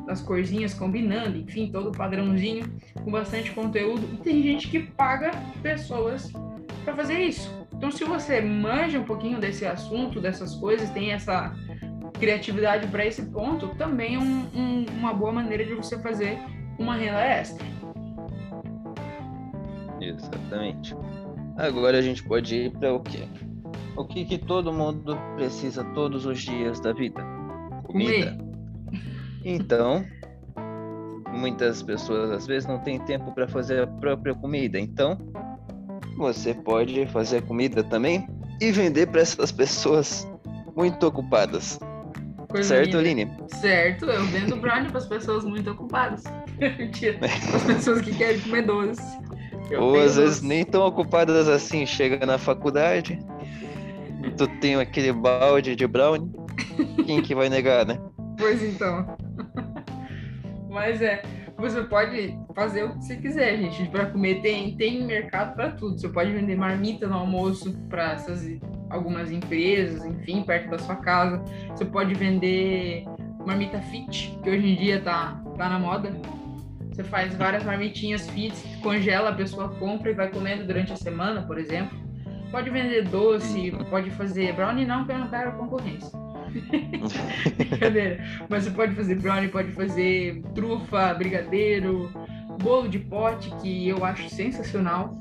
das 0.06 0.22
corzinhas 0.22 0.74
combinando, 0.74 1.36
enfim, 1.36 1.70
todo 1.70 1.92
padrãozinho, 1.92 2.64
com 3.04 3.10
bastante 3.10 3.50
conteúdo. 3.52 4.08
E 4.14 4.16
tem 4.16 4.42
gente 4.42 4.68
que 4.68 4.80
paga 4.80 5.30
pessoas 5.62 6.32
para 6.84 6.94
fazer 6.94 7.18
isso. 7.20 7.50
Então, 7.74 7.90
se 7.90 8.04
você 8.04 8.40
manja 8.40 8.98
um 8.98 9.04
pouquinho 9.04 9.40
desse 9.40 9.66
assunto, 9.66 10.20
dessas 10.20 10.54
coisas, 10.54 10.88
tem 10.90 11.12
essa 11.12 11.54
criatividade 12.18 12.86
para 12.86 13.04
esse 13.04 13.22
ponto, 13.22 13.68
também 13.76 14.14
é 14.14 14.18
um, 14.18 14.46
um, 14.54 14.86
uma 14.98 15.12
boa 15.12 15.32
maneira 15.32 15.64
de 15.64 15.74
você 15.74 15.98
fazer 15.98 16.38
uma 16.78 16.94
renda 16.94 17.20
extra. 17.20 17.66
Exatamente. 20.00 20.94
Agora 21.56 21.98
a 21.98 22.02
gente 22.02 22.22
pode 22.22 22.54
ir 22.54 22.70
para 22.72 22.92
o 22.92 23.00
quê? 23.00 23.26
O 23.96 24.04
que, 24.04 24.24
que 24.24 24.38
todo 24.38 24.72
mundo 24.72 25.16
precisa 25.36 25.84
todos 25.92 26.24
os 26.24 26.40
dias 26.40 26.80
da 26.80 26.92
vida? 26.92 27.22
Comida. 27.84 28.38
Então, 29.44 30.04
muitas 31.32 31.82
pessoas 31.82 32.30
às 32.30 32.46
vezes 32.46 32.68
não 32.68 32.78
têm 32.78 32.98
tempo 33.00 33.32
para 33.32 33.46
fazer 33.48 33.82
a 33.82 33.86
própria 33.86 34.34
comida. 34.34 34.78
Então, 34.78 35.18
você 36.16 36.54
pode 36.54 37.06
fazer 37.06 37.42
comida 37.42 37.82
também 37.82 38.26
e 38.60 38.70
vender 38.70 39.06
para 39.06 39.20
essas 39.20 39.50
pessoas 39.50 40.28
muito 40.76 41.06
ocupadas. 41.06 41.78
Coisa 42.48 42.68
certo, 42.68 42.98
Aline? 42.98 43.30
Certo, 43.48 44.04
eu 44.04 44.24
vendo 44.26 44.56
brownie 44.56 44.90
para 44.90 44.98
as 44.98 45.06
pessoas 45.06 45.44
muito 45.44 45.70
ocupadas. 45.70 46.22
As 47.54 47.62
pessoas 47.64 48.02
que 48.02 48.14
querem 48.14 48.38
comer 48.40 48.62
doce. 48.62 49.02
Ou 49.78 49.98
às 49.98 50.16
vezes 50.16 50.42
nem 50.42 50.64
tão 50.64 50.86
ocupadas 50.86 51.48
assim, 51.48 51.86
chega 51.86 52.26
na 52.26 52.36
faculdade, 52.36 53.18
tu 54.36 54.46
tem 54.60 54.76
aquele 54.76 55.12
balde 55.12 55.74
de 55.74 55.86
brownie, 55.86 56.30
quem 57.06 57.22
que 57.22 57.34
vai 57.34 57.48
negar, 57.48 57.86
né? 57.86 57.98
Pois 58.38 58.62
então. 58.62 59.16
Mas 60.68 61.00
é, 61.00 61.22
você 61.56 61.82
pode 61.82 62.38
fazer 62.54 62.84
o 62.84 62.94
que 62.94 63.04
você 63.04 63.16
quiser, 63.16 63.56
gente. 63.56 63.88
Para 63.90 64.06
comer 64.06 64.40
tem 64.40 64.76
tem 64.76 65.04
mercado 65.04 65.54
para 65.54 65.70
tudo. 65.70 65.98
Você 65.98 66.08
pode 66.08 66.32
vender 66.32 66.56
marmita 66.56 67.06
no 67.06 67.14
almoço 67.14 67.72
para 67.88 68.12
essas 68.12 68.58
algumas 68.90 69.30
empresas, 69.30 70.04
enfim, 70.04 70.42
perto 70.42 70.70
da 70.70 70.78
sua 70.78 70.96
casa. 70.96 71.42
Você 71.70 71.84
pode 71.84 72.14
vender 72.14 73.04
marmita 73.46 73.80
fit, 73.80 74.38
que 74.42 74.50
hoje 74.50 74.66
em 74.66 74.76
dia 74.76 75.00
tá 75.00 75.42
tá 75.56 75.68
na 75.68 75.78
moda 75.78 76.12
você 76.94 77.04
faz 77.04 77.34
várias 77.34 77.64
marmitinhas 77.64 78.28
fit, 78.28 78.54
congela, 78.82 79.30
a 79.30 79.34
pessoa 79.34 79.70
compra 79.70 80.10
e 80.10 80.14
vai 80.14 80.28
comendo 80.28 80.66
durante 80.66 80.92
a 80.92 80.96
semana, 80.96 81.40
por 81.42 81.58
exemplo. 81.58 81.98
Pode 82.50 82.68
vender 82.68 83.08
doce, 83.08 83.72
pode 83.88 84.10
fazer 84.10 84.52
brownie, 84.52 84.84
não, 84.84 84.98
porque 84.98 85.12
eu 85.12 85.18
não 85.18 85.28
quero 85.28 85.52
concorrência. 85.52 86.10
Brincadeira. 87.56 88.22
Mas 88.46 88.64
você 88.64 88.70
pode 88.72 88.94
fazer 88.94 89.14
brownie, 89.14 89.48
pode 89.48 89.72
fazer 89.72 90.42
trufa, 90.54 91.14
brigadeiro, 91.14 92.12
bolo 92.62 92.88
de 92.88 92.98
pote, 92.98 93.50
que 93.56 93.88
eu 93.88 94.04
acho 94.04 94.28
sensacional. 94.28 95.14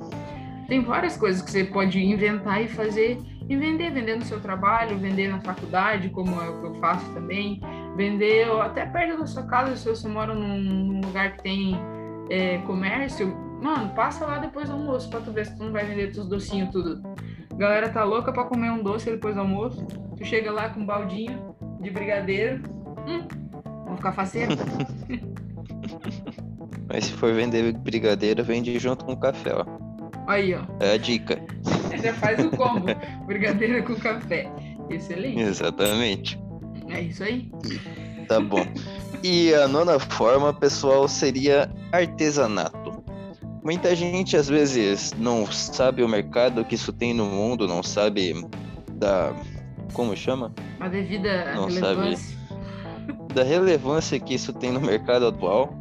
Tem 0.68 0.82
várias 0.82 1.18
coisas 1.18 1.42
que 1.42 1.52
você 1.52 1.64
pode 1.64 2.00
inventar 2.00 2.62
e 2.62 2.68
fazer 2.68 3.20
e 3.50 3.58
vender, 3.58 3.92
vender 3.92 4.16
no 4.16 4.24
seu 4.24 4.40
trabalho, 4.40 4.98
vender 4.98 5.28
na 5.28 5.42
faculdade, 5.42 6.10
como 6.10 6.42
é 6.42 6.46
que 6.46 6.66
eu 6.66 6.76
faço 6.76 7.06
também 7.14 7.60
vender 7.96 8.50
até 8.62 8.86
perto 8.86 9.20
da 9.20 9.26
sua 9.26 9.44
casa, 9.44 9.76
se 9.76 9.90
você 9.90 10.08
mora 10.08 10.34
num, 10.34 10.58
num 10.58 11.02
lugar 11.02 11.34
que 11.34 11.44
tem 11.44 11.76
é, 12.30 12.60
comércio, 12.60 13.36
mano, 13.62 13.94
passa 13.94 14.26
lá 14.26 14.38
depois 14.38 14.70
do 14.70 14.76
almoço 14.76 15.10
pra 15.10 15.20
tu 15.20 15.32
ver 15.32 15.46
se 15.46 15.58
tu 15.58 15.66
não 15.66 15.72
vai 15.72 15.86
vender 15.86 16.12
teus 16.12 16.28
docinhos 16.28 16.70
tudo. 16.70 17.02
galera 17.56 17.90
tá 17.90 18.04
louca 18.04 18.32
pra 18.32 18.46
comer 18.46 18.72
um 18.72 18.82
doce 18.82 19.12
depois 19.12 19.36
do 19.36 19.42
almoço. 19.42 19.86
Tu 20.18 20.26
chega 20.26 20.52
lá 20.52 20.70
com 20.70 20.80
um 20.80 20.86
baldinho 20.86 21.56
de 21.82 21.90
brigadeiro. 21.90 22.62
Hum, 23.08 23.28
vão 23.86 23.98
ficar 23.98 24.14
faceiro. 24.14 24.54
Mas 26.92 27.06
se 27.06 27.14
for 27.14 27.34
vender 27.34 27.72
brigadeiro, 27.74 28.44
vende 28.44 28.78
junto 28.78 29.06
com 29.06 29.16
café, 29.16 29.54
ó. 29.56 29.66
Aí, 30.28 30.54
ó. 30.54 30.62
É 30.80 30.94
a 30.94 30.98
dica. 30.98 31.42
Já 32.02 32.14
faz 32.14 32.44
o 32.44 32.50
combo. 32.52 32.88
brigadeiro 33.26 33.84
com 33.84 33.96
café. 33.96 34.52
Excelente. 34.90 35.40
Exatamente. 35.40 36.40
É 36.90 37.02
isso 37.02 37.24
aí. 37.24 37.50
Tá 38.28 38.40
bom. 38.40 38.66
E 39.24 39.54
a 39.54 39.68
nona 39.68 40.00
forma, 40.00 40.54
pessoal, 40.54 41.08
seria 41.08 41.72
artesanato. 41.92 43.02
Muita 43.64 43.96
gente 43.96 44.36
às 44.36 44.50
vezes 44.50 45.14
não 45.18 45.46
sabe 45.46 46.04
o 46.04 46.10
mercado 46.10 46.66
que 46.66 46.76
isso 46.76 46.92
tem 46.92 47.14
no 47.14 47.26
mundo, 47.26 47.68
não 47.68 47.84
sabe 47.84 48.34
da. 48.94 49.34
Como 49.94 50.16
chama? 50.16 50.54
A 50.80 50.88
devida 50.88 51.54
não 51.54 51.68
relevância. 51.68 52.18
Sabe 52.18 52.42
da 53.34 53.44
relevância 53.44 54.20
que 54.20 54.34
isso 54.34 54.54
tem 54.54 54.72
no 54.72 54.82
mercado 54.82 55.28
atual, 55.28 55.74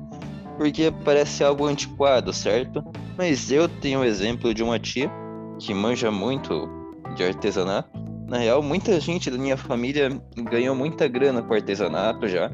porque 0.60 0.92
parece 1.06 1.42
algo 1.42 1.64
antiquado, 1.64 2.34
certo? 2.34 2.84
Mas 3.16 3.50
eu 3.50 3.66
tenho 3.66 4.00
o 4.00 4.02
um 4.02 4.04
exemplo 4.04 4.52
de 4.52 4.62
uma 4.62 4.78
tia 4.78 5.10
que 5.58 5.72
manja 5.72 6.10
muito 6.10 6.68
de 7.16 7.24
artesanato 7.24 7.88
na 8.28 8.36
real, 8.36 8.62
muita 8.62 9.00
gente 9.00 9.30
da 9.30 9.38
minha 9.38 9.56
família 9.56 10.10
ganhou 10.36 10.74
muita 10.74 11.08
grana 11.08 11.40
com 11.40 11.54
artesanato 11.54 12.28
já, 12.28 12.50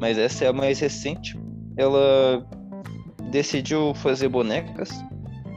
mas 0.00 0.18
essa 0.18 0.46
é 0.46 0.48
a 0.48 0.52
mais 0.52 0.80
recente. 0.80 1.38
Ela 1.76 2.44
decidiu 3.30 3.94
fazer 3.94 4.28
bonecas 4.28 4.90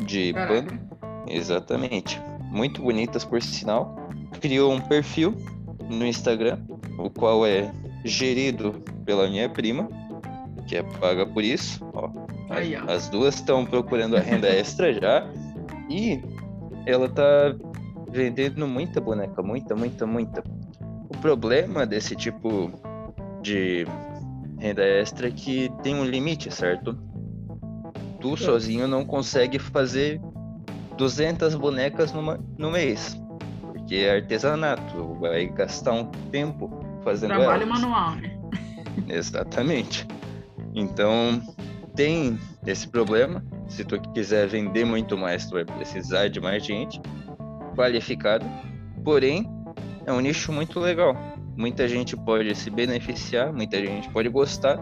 de 0.05 0.33
Caraca. 0.33 0.53
pano. 0.53 0.79
Exatamente. 1.27 2.21
Muito 2.51 2.79
bonitas, 2.79 3.25
por 3.25 3.41
sinal. 3.41 4.07
Criou 4.39 4.71
um 4.71 4.79
perfil 4.79 5.35
no 5.89 6.05
Instagram, 6.05 6.59
o 6.99 7.09
qual 7.09 7.43
é 7.43 7.71
gerido 8.05 8.83
pela 9.03 9.27
minha 9.27 9.49
prima, 9.49 9.89
que 10.67 10.75
é 10.75 10.83
paga 10.83 11.25
por 11.25 11.43
isso. 11.43 11.83
Ó, 11.93 12.09
Aí, 12.49 12.75
ó. 12.75 12.91
As 12.91 13.09
duas 13.09 13.35
estão 13.35 13.65
procurando 13.65 14.15
a 14.15 14.19
renda 14.19 14.47
extra 14.53 14.93
já. 14.93 15.25
E 15.89 16.21
ela 16.85 17.09
tá 17.09 17.55
vendendo 18.09 18.67
muita 18.67 19.01
boneca, 19.01 19.41
muita, 19.41 19.75
muita, 19.75 20.05
muita. 20.05 20.43
O 21.09 21.17
problema 21.19 21.85
desse 21.85 22.15
tipo 22.15 22.71
de 23.41 23.85
renda 24.59 24.83
extra 24.83 25.27
é 25.27 25.31
que 25.31 25.71
tem 25.83 25.95
um 25.95 26.03
limite, 26.03 26.53
certo? 26.53 26.97
Tu 28.19 28.33
é. 28.33 28.37
sozinho 28.37 28.87
não 28.87 29.05
consegue 29.05 29.59
fazer 29.59 30.19
200 30.97 31.55
bonecas 31.55 32.11
numa, 32.11 32.39
no 32.57 32.71
mês. 32.71 33.19
porque 33.61 33.95
é 33.95 34.15
artesanato, 34.15 35.13
vai 35.19 35.47
gastar 35.47 35.93
um 35.93 36.05
tempo 36.31 36.69
fazendo 37.03 37.29
Trabalho 37.29 37.63
elas. 37.63 37.79
manual, 37.79 38.15
né? 38.15 38.37
Exatamente. 39.07 40.05
Então, 40.77 41.41
tem 41.95 42.37
esse 42.65 42.87
problema. 42.87 43.43
Se 43.67 43.83
tu 43.83 43.99
quiser 44.13 44.47
vender 44.47 44.85
muito 44.85 45.17
mais, 45.17 45.47
tu 45.47 45.53
vai 45.53 45.65
precisar 45.65 46.27
de 46.27 46.39
mais 46.39 46.63
gente 46.63 47.01
qualificada. 47.75 48.45
Porém, 49.03 49.49
é 50.05 50.13
um 50.13 50.19
nicho 50.19 50.53
muito 50.53 50.79
legal. 50.79 51.17
Muita 51.57 51.87
gente 51.87 52.15
pode 52.15 52.53
se 52.53 52.69
beneficiar, 52.69 53.51
muita 53.51 53.83
gente 53.83 54.07
pode 54.09 54.29
gostar 54.29 54.77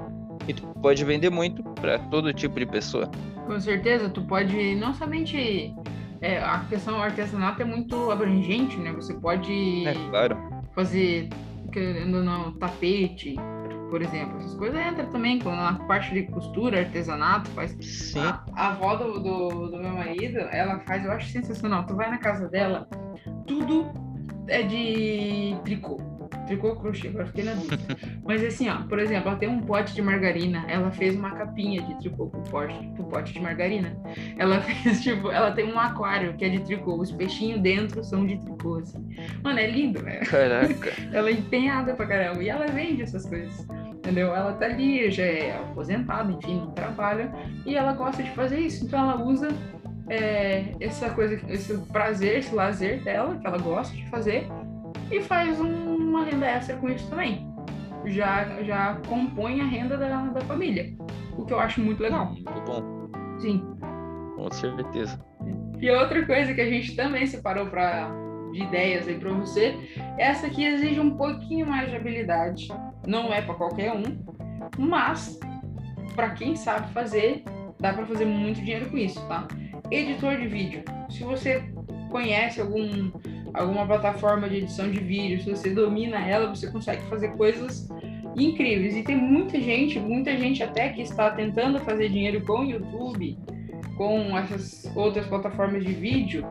e 0.45 0.53
tu 0.53 0.67
pode 0.81 1.03
vender 1.05 1.29
muito 1.29 1.63
para 1.63 1.97
todo 1.97 2.33
tipo 2.33 2.59
de 2.59 2.65
pessoa. 2.65 3.09
Com 3.47 3.57
certeza, 3.57 4.09
tu 4.09 4.21
pode 4.23 4.75
não 4.75 4.93
somente 4.93 5.73
é, 6.19 6.39
a 6.39 6.59
questão 6.67 7.01
artesanato 7.01 7.61
é 7.61 7.65
muito 7.65 8.11
abrangente, 8.11 8.77
né? 8.77 8.91
Você 8.91 9.13
pode 9.13 9.87
é, 9.87 9.93
claro. 10.09 10.37
fazer 10.73 11.29
querendo 11.71 12.21
não 12.23 12.51
tapete, 12.57 13.35
por 13.89 14.01
exemplo. 14.01 14.37
Essas 14.37 14.55
coisas 14.55 14.79
entram 14.79 15.09
também 15.09 15.39
quando 15.39 15.57
na 15.57 15.73
parte 15.85 16.13
de 16.13 16.23
costura, 16.23 16.79
artesanato, 16.79 17.49
faz. 17.51 17.75
Sim. 17.81 18.19
A, 18.19 18.43
a 18.53 18.67
avó 18.69 18.95
do, 18.95 19.19
do, 19.19 19.67
do, 19.71 19.77
meu 19.77 19.93
marido, 19.93 20.39
ela 20.39 20.79
faz, 20.81 21.03
eu 21.03 21.11
acho 21.11 21.29
sensacional. 21.29 21.85
Tu 21.85 21.95
vai 21.95 22.09
na 22.09 22.17
casa 22.17 22.47
dela, 22.47 22.87
tudo 23.47 23.91
é 24.47 24.63
de 24.63 25.57
tricô. 25.63 26.14
Tricô 26.45 26.75
crochê, 26.75 27.07
agora 27.07 27.25
fiquei 27.25 27.43
na 27.43 27.53
dúvida. 27.53 27.97
Mas 28.23 28.43
assim, 28.43 28.69
ó, 28.69 28.83
por 28.83 28.99
exemplo, 28.99 29.29
ela 29.29 29.37
tem 29.37 29.49
um 29.49 29.61
pote 29.61 29.93
de 29.93 30.01
margarina, 30.01 30.65
ela 30.67 30.91
fez 30.91 31.15
uma 31.15 31.31
capinha 31.31 31.81
de 31.81 31.95
tricô 31.99 32.27
pro 32.27 32.41
pote, 32.41 32.87
pro 32.95 33.03
pote 33.05 33.33
de 33.33 33.39
margarina. 33.39 33.95
Ela 34.37 34.61
fez, 34.65 35.01
tipo, 35.01 35.31
ela 35.31 35.51
tem 35.51 35.65
um 35.65 35.79
aquário 35.79 36.35
que 36.35 36.45
é 36.45 36.49
de 36.49 36.59
tricô, 36.59 36.99
os 36.99 37.11
peixinhos 37.11 37.61
dentro 37.61 38.03
são 38.03 38.25
de 38.25 38.37
tricô, 38.37 38.75
assim. 38.77 39.03
Mano, 39.43 39.59
é 39.59 39.67
lindo, 39.67 40.01
velho. 40.01 40.25
Caraca. 40.25 40.93
ela 41.11 41.29
é 41.29 41.33
empenhada 41.33 41.93
pra 41.95 42.05
caramba. 42.05 42.43
E 42.43 42.49
ela 42.49 42.67
vende 42.67 43.01
essas 43.01 43.25
coisas. 43.25 43.67
Entendeu? 43.95 44.35
Ela 44.35 44.53
tá 44.53 44.65
ali, 44.65 45.09
já 45.09 45.23
é 45.23 45.57
aposentada, 45.57 46.31
enfim, 46.31 46.57
não 46.57 46.71
trabalha. 46.71 47.31
E 47.65 47.75
ela 47.75 47.93
gosta 47.93 48.21
de 48.21 48.29
fazer 48.31 48.59
isso. 48.59 48.85
Então 48.85 48.99
ela 48.99 49.23
usa 49.23 49.49
é, 50.07 50.65
essa 50.79 51.09
coisa, 51.09 51.39
esse 51.49 51.75
prazer, 51.91 52.39
esse 52.39 52.53
lazer 52.53 53.01
dela, 53.01 53.37
que 53.37 53.47
ela 53.47 53.57
gosta 53.57 53.95
de 53.95 54.05
fazer, 54.09 54.47
e 55.11 55.21
faz 55.21 55.59
um, 55.59 55.94
uma 56.05 56.23
renda 56.23 56.45
extra 56.45 56.77
com 56.77 56.89
isso 56.89 57.09
também. 57.09 57.47
Já, 58.05 58.61
já 58.63 59.01
compõe 59.07 59.61
a 59.61 59.65
renda 59.65 59.97
da, 59.97 60.27
da 60.27 60.41
família, 60.41 60.95
o 61.37 61.43
que 61.43 61.53
eu 61.53 61.59
acho 61.59 61.81
muito 61.81 62.01
legal. 62.01 62.27
Muito 62.27 62.61
bom. 62.65 63.09
Sim. 63.39 63.65
Com 64.35 64.51
certeza. 64.51 65.19
E 65.79 65.89
outra 65.89 66.25
coisa 66.25 66.53
que 66.53 66.61
a 66.61 66.69
gente 66.69 66.95
também 66.95 67.25
separou 67.25 67.65
para 67.67 68.11
de 68.55 68.63
ideias 68.63 69.07
aí 69.07 69.19
para 69.19 69.33
você, 69.33 69.75
essa 70.17 70.47
aqui 70.47 70.63
exige 70.63 70.99
um 70.99 71.17
pouquinho 71.17 71.67
mais 71.67 71.89
de 71.89 71.95
habilidade. 71.97 72.69
Não 73.05 73.33
é 73.33 73.41
para 73.41 73.53
qualquer 73.53 73.91
um, 73.91 74.03
mas 74.77 75.37
para 76.15 76.29
quem 76.29 76.55
sabe 76.55 76.91
fazer, 76.93 77.43
dá 77.79 77.91
para 77.91 78.05
fazer 78.05 78.25
muito 78.25 78.61
dinheiro 78.61 78.89
com 78.89 78.97
isso, 78.97 79.21
tá? 79.27 79.45
Editor 79.91 80.37
de 80.37 80.47
vídeo. 80.47 80.83
Se 81.09 81.23
você 81.23 81.69
conhece 82.09 82.61
algum, 82.61 83.11
alguma 83.55 83.85
plataforma 83.85 84.47
de 84.49 84.57
edição 84.57 84.89
de 84.89 84.99
vídeo, 84.99 85.41
se 85.41 85.49
você 85.49 85.69
domina 85.69 86.17
ela, 86.17 86.53
você 86.53 86.69
consegue 86.69 87.01
fazer 87.03 87.29
coisas 87.29 87.89
incríveis. 88.35 88.95
E 88.95 89.03
tem 89.03 89.15
muita 89.15 89.59
gente, 89.59 89.99
muita 89.99 90.35
gente 90.37 90.61
até 90.61 90.89
que 90.89 91.01
está 91.01 91.31
tentando 91.31 91.79
fazer 91.79 92.09
dinheiro 92.09 92.41
com 92.45 92.59
o 92.59 92.65
YouTube, 92.65 93.37
com 93.97 94.37
essas 94.37 94.91
outras 94.95 95.25
plataformas 95.27 95.83
de 95.83 95.93
vídeo, 95.93 96.45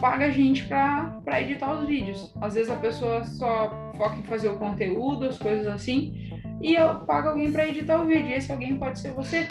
paga 0.00 0.26
a 0.26 0.30
gente 0.30 0.64
para 0.64 1.40
editar 1.40 1.72
os 1.72 1.86
vídeos. 1.86 2.32
Às 2.40 2.54
vezes 2.54 2.70
a 2.70 2.76
pessoa 2.76 3.24
só 3.24 3.92
foca 3.96 4.16
em 4.16 4.22
fazer 4.22 4.48
o 4.48 4.56
conteúdo, 4.56 5.26
as 5.26 5.38
coisas 5.38 5.66
assim, 5.66 6.30
e 6.60 6.74
eu 6.74 7.00
pago 7.00 7.28
alguém 7.28 7.50
para 7.50 7.66
editar 7.66 8.00
o 8.00 8.06
vídeo. 8.06 8.28
E 8.28 8.34
esse 8.34 8.52
alguém 8.52 8.76
pode 8.76 8.98
ser 8.98 9.12
você 9.12 9.48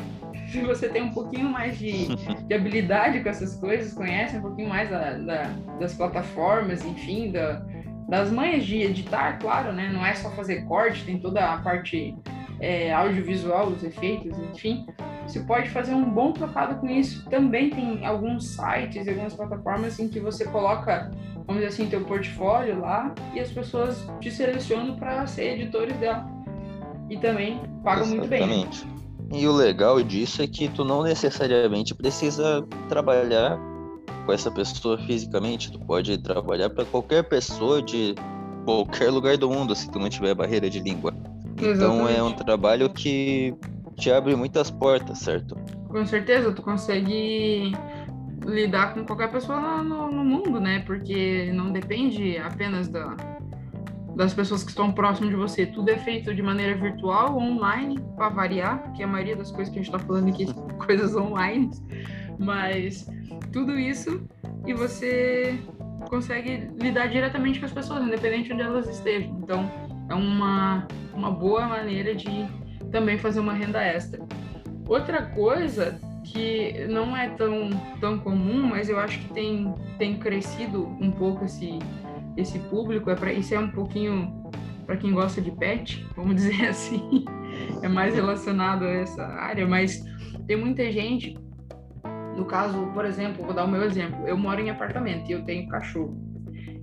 se 0.51 0.61
você 0.61 0.89
tem 0.89 1.01
um 1.01 1.11
pouquinho 1.11 1.49
mais 1.49 1.77
de, 1.77 2.07
de 2.15 2.53
habilidade 2.53 3.21
com 3.21 3.29
essas 3.29 3.55
coisas, 3.55 3.93
conhece 3.93 4.37
um 4.37 4.41
pouquinho 4.41 4.69
mais 4.69 4.89
da, 4.89 5.13
da, 5.13 5.43
das 5.79 5.93
plataformas, 5.93 6.83
enfim, 6.85 7.31
da, 7.31 7.65
das 8.07 8.31
manhas 8.31 8.65
de 8.65 8.81
editar, 8.81 9.37
claro, 9.39 9.73
né? 9.73 9.91
Não 9.91 10.05
é 10.05 10.13
só 10.13 10.29
fazer 10.31 10.63
corte, 10.65 11.03
tem 11.03 11.19
toda 11.19 11.53
a 11.53 11.57
parte 11.57 12.15
é, 12.59 12.93
audiovisual, 12.93 13.67
os 13.67 13.83
efeitos, 13.83 14.37
enfim. 14.39 14.85
Você 15.27 15.41
pode 15.41 15.69
fazer 15.69 15.93
um 15.93 16.09
bom 16.09 16.31
trocado 16.31 16.75
com 16.75 16.87
isso. 16.87 17.29
Também 17.29 17.69
tem 17.69 18.05
alguns 18.05 18.55
sites, 18.55 19.05
algumas 19.07 19.33
plataformas 19.33 19.99
em 19.99 20.07
que 20.07 20.21
você 20.21 20.45
coloca, 20.45 21.11
vamos 21.45 21.55
dizer 21.55 21.67
assim, 21.67 21.89
teu 21.89 22.05
portfólio 22.05 22.79
lá 22.79 23.13
e 23.33 23.39
as 23.41 23.51
pessoas 23.51 24.07
te 24.21 24.31
selecionam 24.31 24.95
para 24.95 25.27
ser 25.27 25.59
editores 25.59 25.97
dela. 25.97 26.25
E 27.09 27.17
também 27.17 27.59
pagam 27.83 28.05
Exatamente. 28.05 28.85
muito 28.85 28.97
bem. 28.97 29.06
E 29.31 29.47
o 29.47 29.51
legal 29.51 30.01
disso 30.01 30.41
é 30.41 30.47
que 30.47 30.67
tu 30.69 30.85
não 30.85 31.03
necessariamente 31.03 31.93
precisa 31.93 32.65
trabalhar 32.87 33.59
com 34.25 34.33
essa 34.33 34.51
pessoa 34.51 34.97
fisicamente, 34.97 35.71
tu 35.71 35.79
pode 35.79 36.17
trabalhar 36.17 36.69
para 36.69 36.85
qualquer 36.85 37.23
pessoa 37.23 37.81
de 37.81 38.13
qualquer 38.65 39.09
lugar 39.09 39.37
do 39.37 39.49
mundo 39.49 39.73
se 39.73 39.89
tu 39.89 39.99
não 39.99 40.09
tiver 40.09 40.35
barreira 40.35 40.69
de 40.69 40.79
língua. 40.79 41.13
Exatamente. 41.57 41.75
Então 41.75 42.09
é 42.09 42.21
um 42.21 42.33
trabalho 42.33 42.89
que 42.89 43.55
te 43.95 44.11
abre 44.11 44.35
muitas 44.35 44.69
portas, 44.69 45.19
certo? 45.19 45.55
Com 45.87 46.05
certeza, 46.05 46.51
tu 46.51 46.61
consegue 46.61 47.71
lidar 48.45 48.93
com 48.93 49.05
qualquer 49.05 49.31
pessoa 49.31 49.81
no, 49.81 50.11
no 50.11 50.23
mundo, 50.23 50.59
né? 50.59 50.83
Porque 50.85 51.51
não 51.53 51.71
depende 51.71 52.37
apenas 52.37 52.87
da, 52.87 53.15
das 54.17 54.33
pessoas 54.33 54.63
que 54.63 54.71
estão 54.71 54.91
próximas 54.91 55.29
de 55.29 55.35
você. 55.35 55.65
Tudo 55.67 55.89
é 55.89 55.97
feito 55.97 56.33
de 56.33 56.41
maneira 56.41 56.75
virtual, 56.75 57.37
online, 57.37 57.99
para 58.15 58.29
variar, 58.29 58.81
porque 58.81 59.03
a 59.03 59.07
maioria 59.07 59.35
das 59.35 59.51
coisas 59.51 59.71
que 59.71 59.79
a 59.79 59.83
gente 59.83 59.93
está 59.93 59.99
falando 59.99 60.29
aqui 60.29 60.47
são 60.51 60.67
coisas 60.69 61.15
online, 61.15 61.69
mas 62.39 63.07
tudo 63.53 63.77
isso 63.77 64.27
e 64.65 64.73
você 64.73 65.59
consegue 66.09 66.67
lidar 66.81 67.07
diretamente 67.07 67.59
com 67.59 67.67
as 67.67 67.71
pessoas, 67.71 68.03
independente 68.03 68.47
de 68.47 68.53
onde 68.53 68.63
elas 68.63 68.89
estejam. 68.89 69.37
Então, 69.43 69.71
é 70.09 70.15
uma, 70.15 70.87
uma 71.13 71.29
boa 71.29 71.67
maneira 71.67 72.15
de 72.15 72.47
também 72.91 73.19
fazer 73.19 73.39
uma 73.39 73.53
renda 73.53 73.83
extra. 73.83 74.19
Outra 74.87 75.21
coisa 75.21 75.99
que 76.23 76.87
não 76.89 77.15
é 77.15 77.29
tão, 77.29 77.69
tão 77.99 78.17
comum, 78.17 78.67
mas 78.67 78.89
eu 78.89 78.99
acho 78.99 79.19
que 79.19 79.33
tem, 79.33 79.73
tem 79.99 80.17
crescido 80.17 80.87
um 80.99 81.11
pouco 81.11 81.45
esse, 81.45 81.77
esse 82.37 82.59
público, 82.59 83.09
é 83.09 83.15
para 83.15 83.33
isso 83.33 83.53
é 83.53 83.59
um 83.59 83.69
pouquinho 83.69 84.49
para 84.85 84.95
quem 84.95 85.11
gosta 85.11 85.41
de 85.41 85.51
pet, 85.51 86.05
vamos 86.15 86.35
dizer 86.35 86.67
assim, 86.69 87.25
é 87.81 87.87
mais 87.87 88.15
relacionado 88.15 88.85
a 88.85 88.89
essa 88.89 89.25
área, 89.25 89.67
mas 89.67 90.03
tem 90.45 90.55
muita 90.55 90.89
gente, 90.91 91.37
no 92.37 92.45
caso, 92.45 92.87
por 92.93 93.03
exemplo, 93.05 93.43
vou 93.43 93.53
dar 93.53 93.65
o 93.65 93.67
meu 93.67 93.83
exemplo, 93.83 94.25
eu 94.27 94.37
moro 94.37 94.61
em 94.61 94.69
apartamento 94.69 95.29
e 95.29 95.33
eu 95.33 95.43
tenho 95.43 95.67
cachorro, 95.67 96.15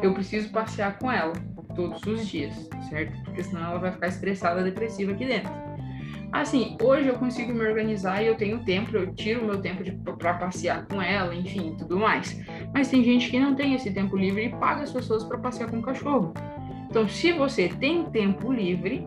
eu 0.02 0.12
preciso 0.12 0.50
passear 0.50 0.98
com 0.98 1.10
ela 1.10 1.32
todos 1.74 2.02
os 2.06 2.26
dias, 2.26 2.68
certo? 2.90 3.22
Porque 3.24 3.42
senão 3.42 3.70
ela 3.70 3.78
vai 3.78 3.92
ficar 3.92 4.08
estressada, 4.08 4.62
depressiva 4.62 5.12
aqui 5.12 5.24
dentro. 5.24 5.52
Assim, 6.34 6.76
hoje 6.82 7.06
eu 7.06 7.14
consigo 7.14 7.54
me 7.54 7.64
organizar 7.64 8.20
e 8.20 8.26
eu 8.26 8.34
tenho 8.34 8.58
tempo, 8.64 8.96
eu 8.96 9.14
tiro 9.14 9.42
o 9.42 9.44
meu 9.46 9.60
tempo 9.60 9.84
para 10.16 10.34
passear 10.34 10.84
com 10.84 11.00
ela, 11.00 11.32
enfim, 11.32 11.76
tudo 11.78 11.96
mais. 11.96 12.36
Mas 12.74 12.88
tem 12.88 13.04
gente 13.04 13.30
que 13.30 13.38
não 13.38 13.54
tem 13.54 13.72
esse 13.74 13.92
tempo 13.92 14.16
livre 14.16 14.46
e 14.46 14.48
paga 14.48 14.82
as 14.82 14.90
pessoas 14.90 15.22
para 15.22 15.38
passear 15.38 15.70
com 15.70 15.78
o 15.78 15.82
cachorro. 15.82 16.34
Então, 16.90 17.06
se 17.08 17.30
você 17.30 17.68
tem 17.68 18.06
tempo 18.06 18.52
livre, 18.52 19.06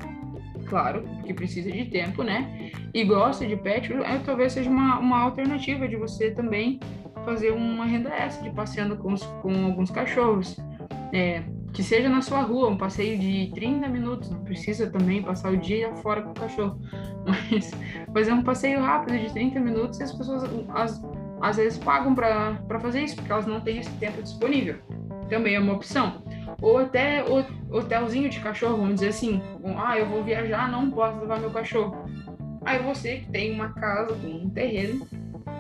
claro, 0.67 1.03
que 1.25 1.33
precisa 1.33 1.69
de 1.69 1.83
tempo, 1.83 2.23
né? 2.23 2.71
E 2.93 3.03
gosta 3.03 3.45
de 3.45 3.57
pet, 3.57 3.91
é, 3.91 4.19
talvez 4.19 4.53
seja 4.53 4.69
uma, 4.69 4.97
uma 4.97 5.19
alternativa 5.19 5.85
de 5.85 5.97
você 5.97 6.31
também 6.31 6.79
fazer 7.25 7.51
uma 7.51 7.83
renda 7.83 8.09
extra 8.09 8.49
de 8.49 8.55
passeando 8.55 8.95
com, 8.95 9.11
os, 9.11 9.23
com 9.41 9.65
alguns 9.65 9.91
cachorros. 9.91 10.55
É, 11.11 11.43
que 11.77 11.83
seja 11.83 12.09
na 12.09 12.23
sua 12.23 12.41
rua, 12.41 12.69
um 12.69 12.75
passeio 12.75 13.19
de 13.19 13.51
30 13.53 13.87
minutos, 13.87 14.31
não 14.31 14.39
precisa 14.39 14.89
também 14.89 15.21
passar 15.21 15.53
o 15.53 15.57
dia 15.57 15.93
fora 15.97 16.23
com 16.23 16.31
o 16.31 16.33
cachorro, 16.33 16.81
mas 17.23 17.71
fazer 18.11 18.33
um 18.33 18.41
passeio 18.41 18.81
rápido 18.81 19.19
de 19.19 19.31
30 19.31 19.59
minutos 19.59 19.99
e 19.99 20.03
as 20.03 20.11
pessoas 20.11 20.43
as, 20.73 20.99
às 21.39 21.57
vezes 21.57 21.77
pagam 21.77 22.15
para 22.15 22.79
fazer 22.79 23.03
isso, 23.03 23.15
porque 23.15 23.31
elas 23.31 23.45
não 23.45 23.61
têm 23.61 23.77
esse 23.77 23.91
tempo 23.97 24.23
disponível. 24.23 24.79
Também 25.29 25.53
é 25.53 25.59
uma 25.59 25.73
opção. 25.73 26.23
Ou 26.59 26.79
até 26.79 27.23
hotelzinho 27.69 28.27
de 28.27 28.39
cachorro, 28.39 28.77
vamos 28.77 28.95
dizer 28.95 29.09
assim, 29.09 29.39
ah, 29.77 29.99
eu 29.99 30.09
vou 30.09 30.23
viajar, 30.23 30.71
não 30.71 30.89
posso 30.89 31.19
levar 31.19 31.39
meu 31.39 31.51
cachorro. 31.51 32.09
Aí 32.65 32.79
você 32.79 33.17
que 33.17 33.29
tem 33.29 33.53
uma 33.53 33.69
casa 33.73 34.15
com 34.15 34.27
um 34.27 34.49
terreno, 34.49 35.07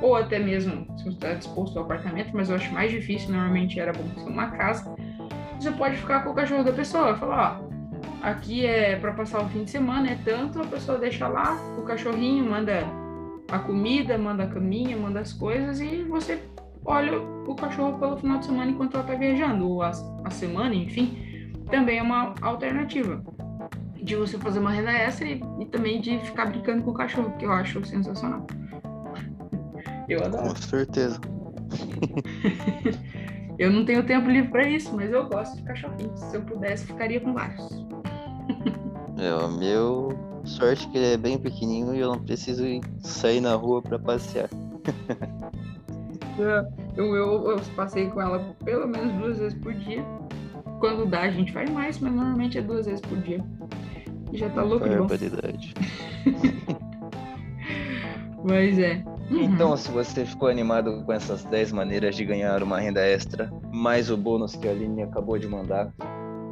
ou 0.01 0.15
até 0.15 0.39
mesmo 0.39 0.87
se 0.97 1.03
você 1.03 1.09
está 1.09 1.33
disposto 1.35 1.77
ao 1.77 1.85
apartamento, 1.85 2.31
mas 2.33 2.49
eu 2.49 2.55
acho 2.55 2.73
mais 2.73 2.89
difícil, 2.89 3.29
normalmente 3.29 3.79
era 3.79 3.93
bom 3.93 4.03
ser 4.15 4.27
uma 4.27 4.49
casa, 4.49 4.95
você 5.59 5.71
pode 5.71 5.97
ficar 5.97 6.23
com 6.23 6.31
o 6.31 6.33
cachorro 6.33 6.63
da 6.63 6.71
pessoa. 6.71 7.15
Falar, 7.15 7.59
ó, 7.61 8.27
aqui 8.27 8.65
é 8.65 8.95
para 8.97 9.13
passar 9.13 9.41
o 9.41 9.49
fim 9.49 9.63
de 9.63 9.71
semana, 9.71 10.11
é 10.11 10.17
tanto, 10.23 10.61
a 10.61 10.65
pessoa 10.65 10.97
deixa 10.97 11.27
lá, 11.27 11.57
o 11.77 11.83
cachorrinho 11.83 12.49
manda 12.49 12.83
a 13.49 13.59
comida, 13.59 14.17
manda 14.17 14.43
a 14.43 14.47
caminha, 14.47 14.97
manda 14.97 15.19
as 15.19 15.33
coisas 15.33 15.79
e 15.79 16.03
você 16.03 16.41
olha 16.85 17.19
o 17.19 17.55
cachorro 17.55 17.97
pelo 17.99 18.17
final 18.17 18.39
de 18.39 18.45
semana 18.45 18.71
enquanto 18.71 18.95
ela 18.95 19.03
tá 19.03 19.15
viajando, 19.15 19.69
ou 19.69 19.81
a, 19.81 19.91
a 20.23 20.29
semana, 20.29 20.73
enfim, 20.73 21.53
também 21.69 21.99
é 21.99 22.01
uma 22.01 22.33
alternativa 22.41 23.23
de 24.01 24.15
você 24.15 24.37
fazer 24.37 24.59
uma 24.59 24.71
renda 24.71 24.91
extra 24.91 25.27
e, 25.27 25.41
e, 25.59 25.65
também 25.65 25.99
de 25.99 26.17
ficar 26.19 26.45
brincando 26.45 26.83
com 26.83 26.91
o 26.91 26.93
cachorro, 26.93 27.35
que 27.37 27.45
eu 27.45 27.51
acho 27.51 27.83
sensacional. 27.85 28.47
Eu 30.07 30.23
adoro. 30.23 30.49
Com 30.49 30.55
certeza. 30.55 31.19
eu 33.57 33.71
não 33.71 33.85
tenho 33.85 34.03
tempo 34.03 34.29
livre 34.29 34.49
para 34.49 34.67
isso, 34.67 34.95
mas 34.95 35.11
eu 35.11 35.27
gosto 35.27 35.57
de 35.57 35.63
cachorrinhos. 35.63 36.19
Se 36.19 36.37
eu 36.37 36.41
pudesse, 36.41 36.85
ficaria 36.85 37.19
com 37.19 37.33
vários. 37.33 37.85
é, 39.17 39.33
o 39.33 39.51
meu 39.51 40.09
sorte 40.43 40.87
que 40.89 40.97
ele 40.97 41.13
é 41.13 41.17
bem 41.17 41.37
pequenininho 41.37 41.93
e 41.93 41.99
eu 41.99 42.07
não 42.07 42.19
preciso 42.19 42.63
sair 42.99 43.41
na 43.41 43.55
rua 43.55 43.81
para 43.81 43.99
passear. 43.99 44.49
É, 46.39 46.67
eu, 46.95 47.15
eu, 47.15 47.49
eu 47.49 47.59
passei 47.75 48.11
com 48.11 48.21
ela 48.21 48.37
pelo 48.63 48.87
menos 48.87 49.11
duas 49.13 49.39
vezes 49.39 49.57
por 49.57 49.73
dia. 49.73 50.05
Quando 50.79 51.07
dá, 51.07 51.21
a 51.21 51.31
gente 51.31 51.51
faz 51.51 51.67
mais, 51.67 51.99
mas 51.99 52.13
normalmente 52.13 52.59
é 52.59 52.61
duas 52.61 52.85
vezes 52.85 53.01
por 53.01 53.17
dia. 53.17 53.43
Já 54.33 54.47
tá 54.49 54.61
louco, 54.61 54.85
é 54.85 54.89
barbaridade. 54.89 55.73
mas 58.45 58.77
é. 58.77 59.03
Uhum. 59.29 59.41
Então, 59.41 59.75
se 59.75 59.91
você 59.91 60.25
ficou 60.25 60.47
animado 60.47 61.03
com 61.05 61.11
essas 61.11 61.43
10 61.45 61.73
maneiras 61.73 62.15
de 62.15 62.23
ganhar 62.23 62.63
uma 62.63 62.79
renda 62.79 63.01
extra, 63.01 63.51
mais 63.73 64.09
o 64.09 64.15
bônus 64.15 64.55
que 64.55 64.67
a 64.67 64.71
Aline 64.71 65.03
acabou 65.03 65.37
de 65.37 65.47
mandar, 65.47 65.91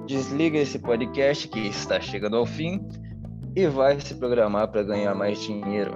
desliga 0.06 0.58
esse 0.58 0.78
podcast 0.80 1.48
que 1.48 1.68
está 1.68 2.00
chegando 2.02 2.36
ao 2.36 2.46
fim 2.46 2.86
e 3.56 3.68
vai 3.68 4.00
se 4.00 4.14
programar 4.16 4.68
para 4.68 4.84
ganhar 4.84 5.16
mais 5.16 5.42
dinheiro. 5.42 5.94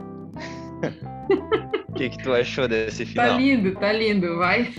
O 1.90 1.94
que, 1.94 2.10
que 2.10 2.24
tu 2.24 2.32
achou 2.32 2.68
desse 2.68 3.04
tá 3.04 3.12
final? 3.12 3.28
Tá 3.28 3.38
lindo, 3.38 3.76
tá 3.76 3.92
lindo, 3.92 4.38
vai. 4.38 4.74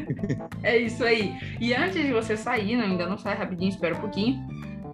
é 0.62 0.78
isso 0.78 1.04
aí. 1.04 1.34
E 1.60 1.74
antes 1.74 2.02
de 2.02 2.12
você 2.12 2.36
sair, 2.36 2.76
não, 2.76 2.84
ainda 2.84 3.06
não 3.06 3.18
sai 3.18 3.36
rapidinho, 3.36 3.68
espera 3.68 3.94
um 3.94 4.00
pouquinho. 4.00 4.40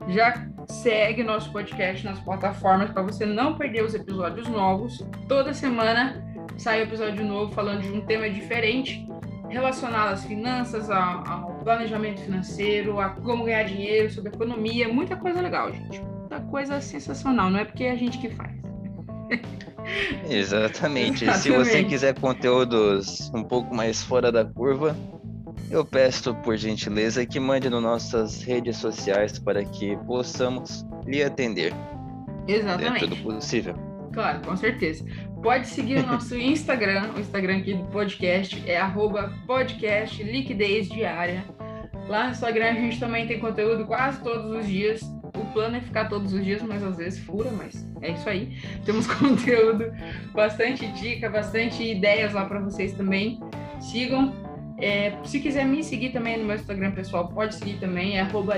Já 0.09 0.49
segue 0.67 1.23
nosso 1.23 1.53
podcast 1.53 2.05
nas 2.05 2.19
plataformas 2.21 2.91
para 2.91 3.03
você 3.03 3.25
não 3.25 3.57
perder 3.57 3.85
os 3.85 3.95
episódios 3.95 4.49
novos. 4.49 5.07
Toda 5.29 5.55
semana 5.55 6.28
sai 6.57 6.83
episódio 6.83 7.25
novo 7.25 7.53
falando 7.53 7.83
de 7.83 7.93
um 7.93 8.01
tema 8.01 8.29
diferente 8.29 9.07
relacionado 9.49 10.13
às 10.13 10.25
finanças, 10.25 10.91
ao, 10.91 11.27
ao 11.29 11.55
planejamento 11.65 12.21
financeiro, 12.21 13.01
a 13.01 13.11
como 13.11 13.45
ganhar 13.45 13.65
dinheiro, 13.65 14.11
sobre 14.11 14.31
economia, 14.31 14.89
muita 14.89 15.17
coisa 15.17 15.41
legal, 15.41 15.73
gente. 15.73 16.01
Muita 16.01 16.41
coisa 16.41 16.81
sensacional, 16.81 17.51
não 17.51 17.61
é 17.61 17.65
porque 17.65 17.85
é 17.85 17.93
a 17.93 17.97
gente 17.97 18.19
que 18.19 18.31
faz. 18.31 18.59
Exatamente. 20.29 21.25
Exatamente. 21.25 21.39
Se 21.39 21.51
você 21.51 21.85
quiser 21.85 22.19
conteúdos 22.19 23.31
um 23.35 23.43
pouco 23.43 23.75
mais 23.75 24.03
fora 24.03 24.31
da 24.31 24.45
curva, 24.45 24.95
eu 25.71 25.85
peço 25.85 26.35
por 26.37 26.57
gentileza 26.57 27.25
que 27.27 27.41
mande 27.41 27.69
nas 27.69 27.83
nossas 27.83 28.43
redes 28.43 28.77
sociais 28.77 29.39
para 29.39 29.65
que 29.65 29.97
possamos 30.07 30.87
lhe 31.07 31.23
atender. 31.23 31.73
Exatamente. 32.47 33.07
Dentro 33.07 33.09
do 33.09 33.35
possível. 33.35 33.75
Claro, 34.13 34.41
com 34.41 34.57
certeza. 34.57 35.05
Pode 35.43 35.69
seguir 35.69 35.99
o 35.99 36.07
nosso 36.07 36.37
Instagram, 36.37 37.13
o 37.17 37.21
Instagram 37.21 37.59
aqui 37.59 37.75
do 37.75 37.85
podcast 37.85 38.61
é 38.67 38.77
arroba 38.77 39.33
podcast 39.47 40.21
liquidez 40.23 40.89
diária. 40.89 41.45
Lá 42.09 42.25
no 42.25 42.31
Instagram 42.33 42.71
a 42.71 42.75
gente 42.75 42.99
também 42.99 43.27
tem 43.27 43.39
conteúdo 43.39 43.87
quase 43.87 44.21
todos 44.21 44.51
os 44.51 44.67
dias. 44.67 45.01
O 45.37 45.45
plano 45.53 45.77
é 45.77 45.81
ficar 45.81 46.09
todos 46.09 46.33
os 46.33 46.45
dias, 46.45 46.61
mas 46.63 46.83
às 46.83 46.97
vezes 46.97 47.21
fura, 47.21 47.51
mas 47.53 47.89
é 48.03 48.11
isso 48.11 48.29
aí. 48.29 48.59
Temos 48.85 49.07
conteúdo, 49.07 49.93
bastante 50.33 50.87
dica, 50.89 51.31
bastante 51.31 51.85
ideias 51.85 52.33
lá 52.33 52.45
para 52.45 52.59
vocês 52.59 52.93
também. 52.93 53.41
Sigam. 53.81 54.35
É, 54.81 55.17
se 55.25 55.41
quiser 55.41 55.65
me 55.65 55.83
seguir 55.83 56.11
também 56.11 56.39
no 56.39 56.45
meu 56.45 56.57
Instagram 56.57 56.93
pessoal, 56.93 57.29
pode 57.29 57.55
seguir 57.55 57.79
também, 57.79 58.17
é 58.17 58.21
arroba. 58.21 58.55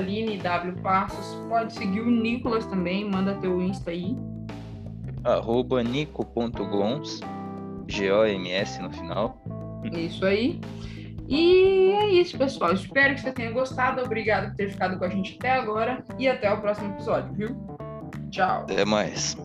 Pode 1.49 1.73
seguir 1.75 2.01
o 2.01 2.11
Nicolas 2.11 2.67
também, 2.67 3.09
manda 3.09 3.35
teu 3.35 3.61
Insta 3.63 3.91
aí. 3.91 4.17
Arroba 5.25 5.83
nico.goms, 5.83 7.21
G-O-M-S 7.89 8.81
no 8.81 8.91
final. 8.91 9.43
Isso 9.93 10.25
aí. 10.25 10.61
E 11.29 11.93
é 11.93 12.09
isso, 12.09 12.37
pessoal. 12.37 12.73
Espero 12.73 13.15
que 13.15 13.21
você 13.21 13.33
tenha 13.33 13.53
gostado. 13.53 14.03
Obrigado 14.03 14.49
por 14.49 14.57
ter 14.57 14.71
ficado 14.71 14.99
com 14.99 15.05
a 15.05 15.09
gente 15.09 15.37
até 15.39 15.53
agora. 15.53 16.05
E 16.19 16.29
até 16.29 16.53
o 16.53 16.61
próximo 16.61 16.93
episódio, 16.95 17.33
viu? 17.35 17.57
Tchau. 18.31 18.63
Até 18.63 18.85
mais. 18.85 19.37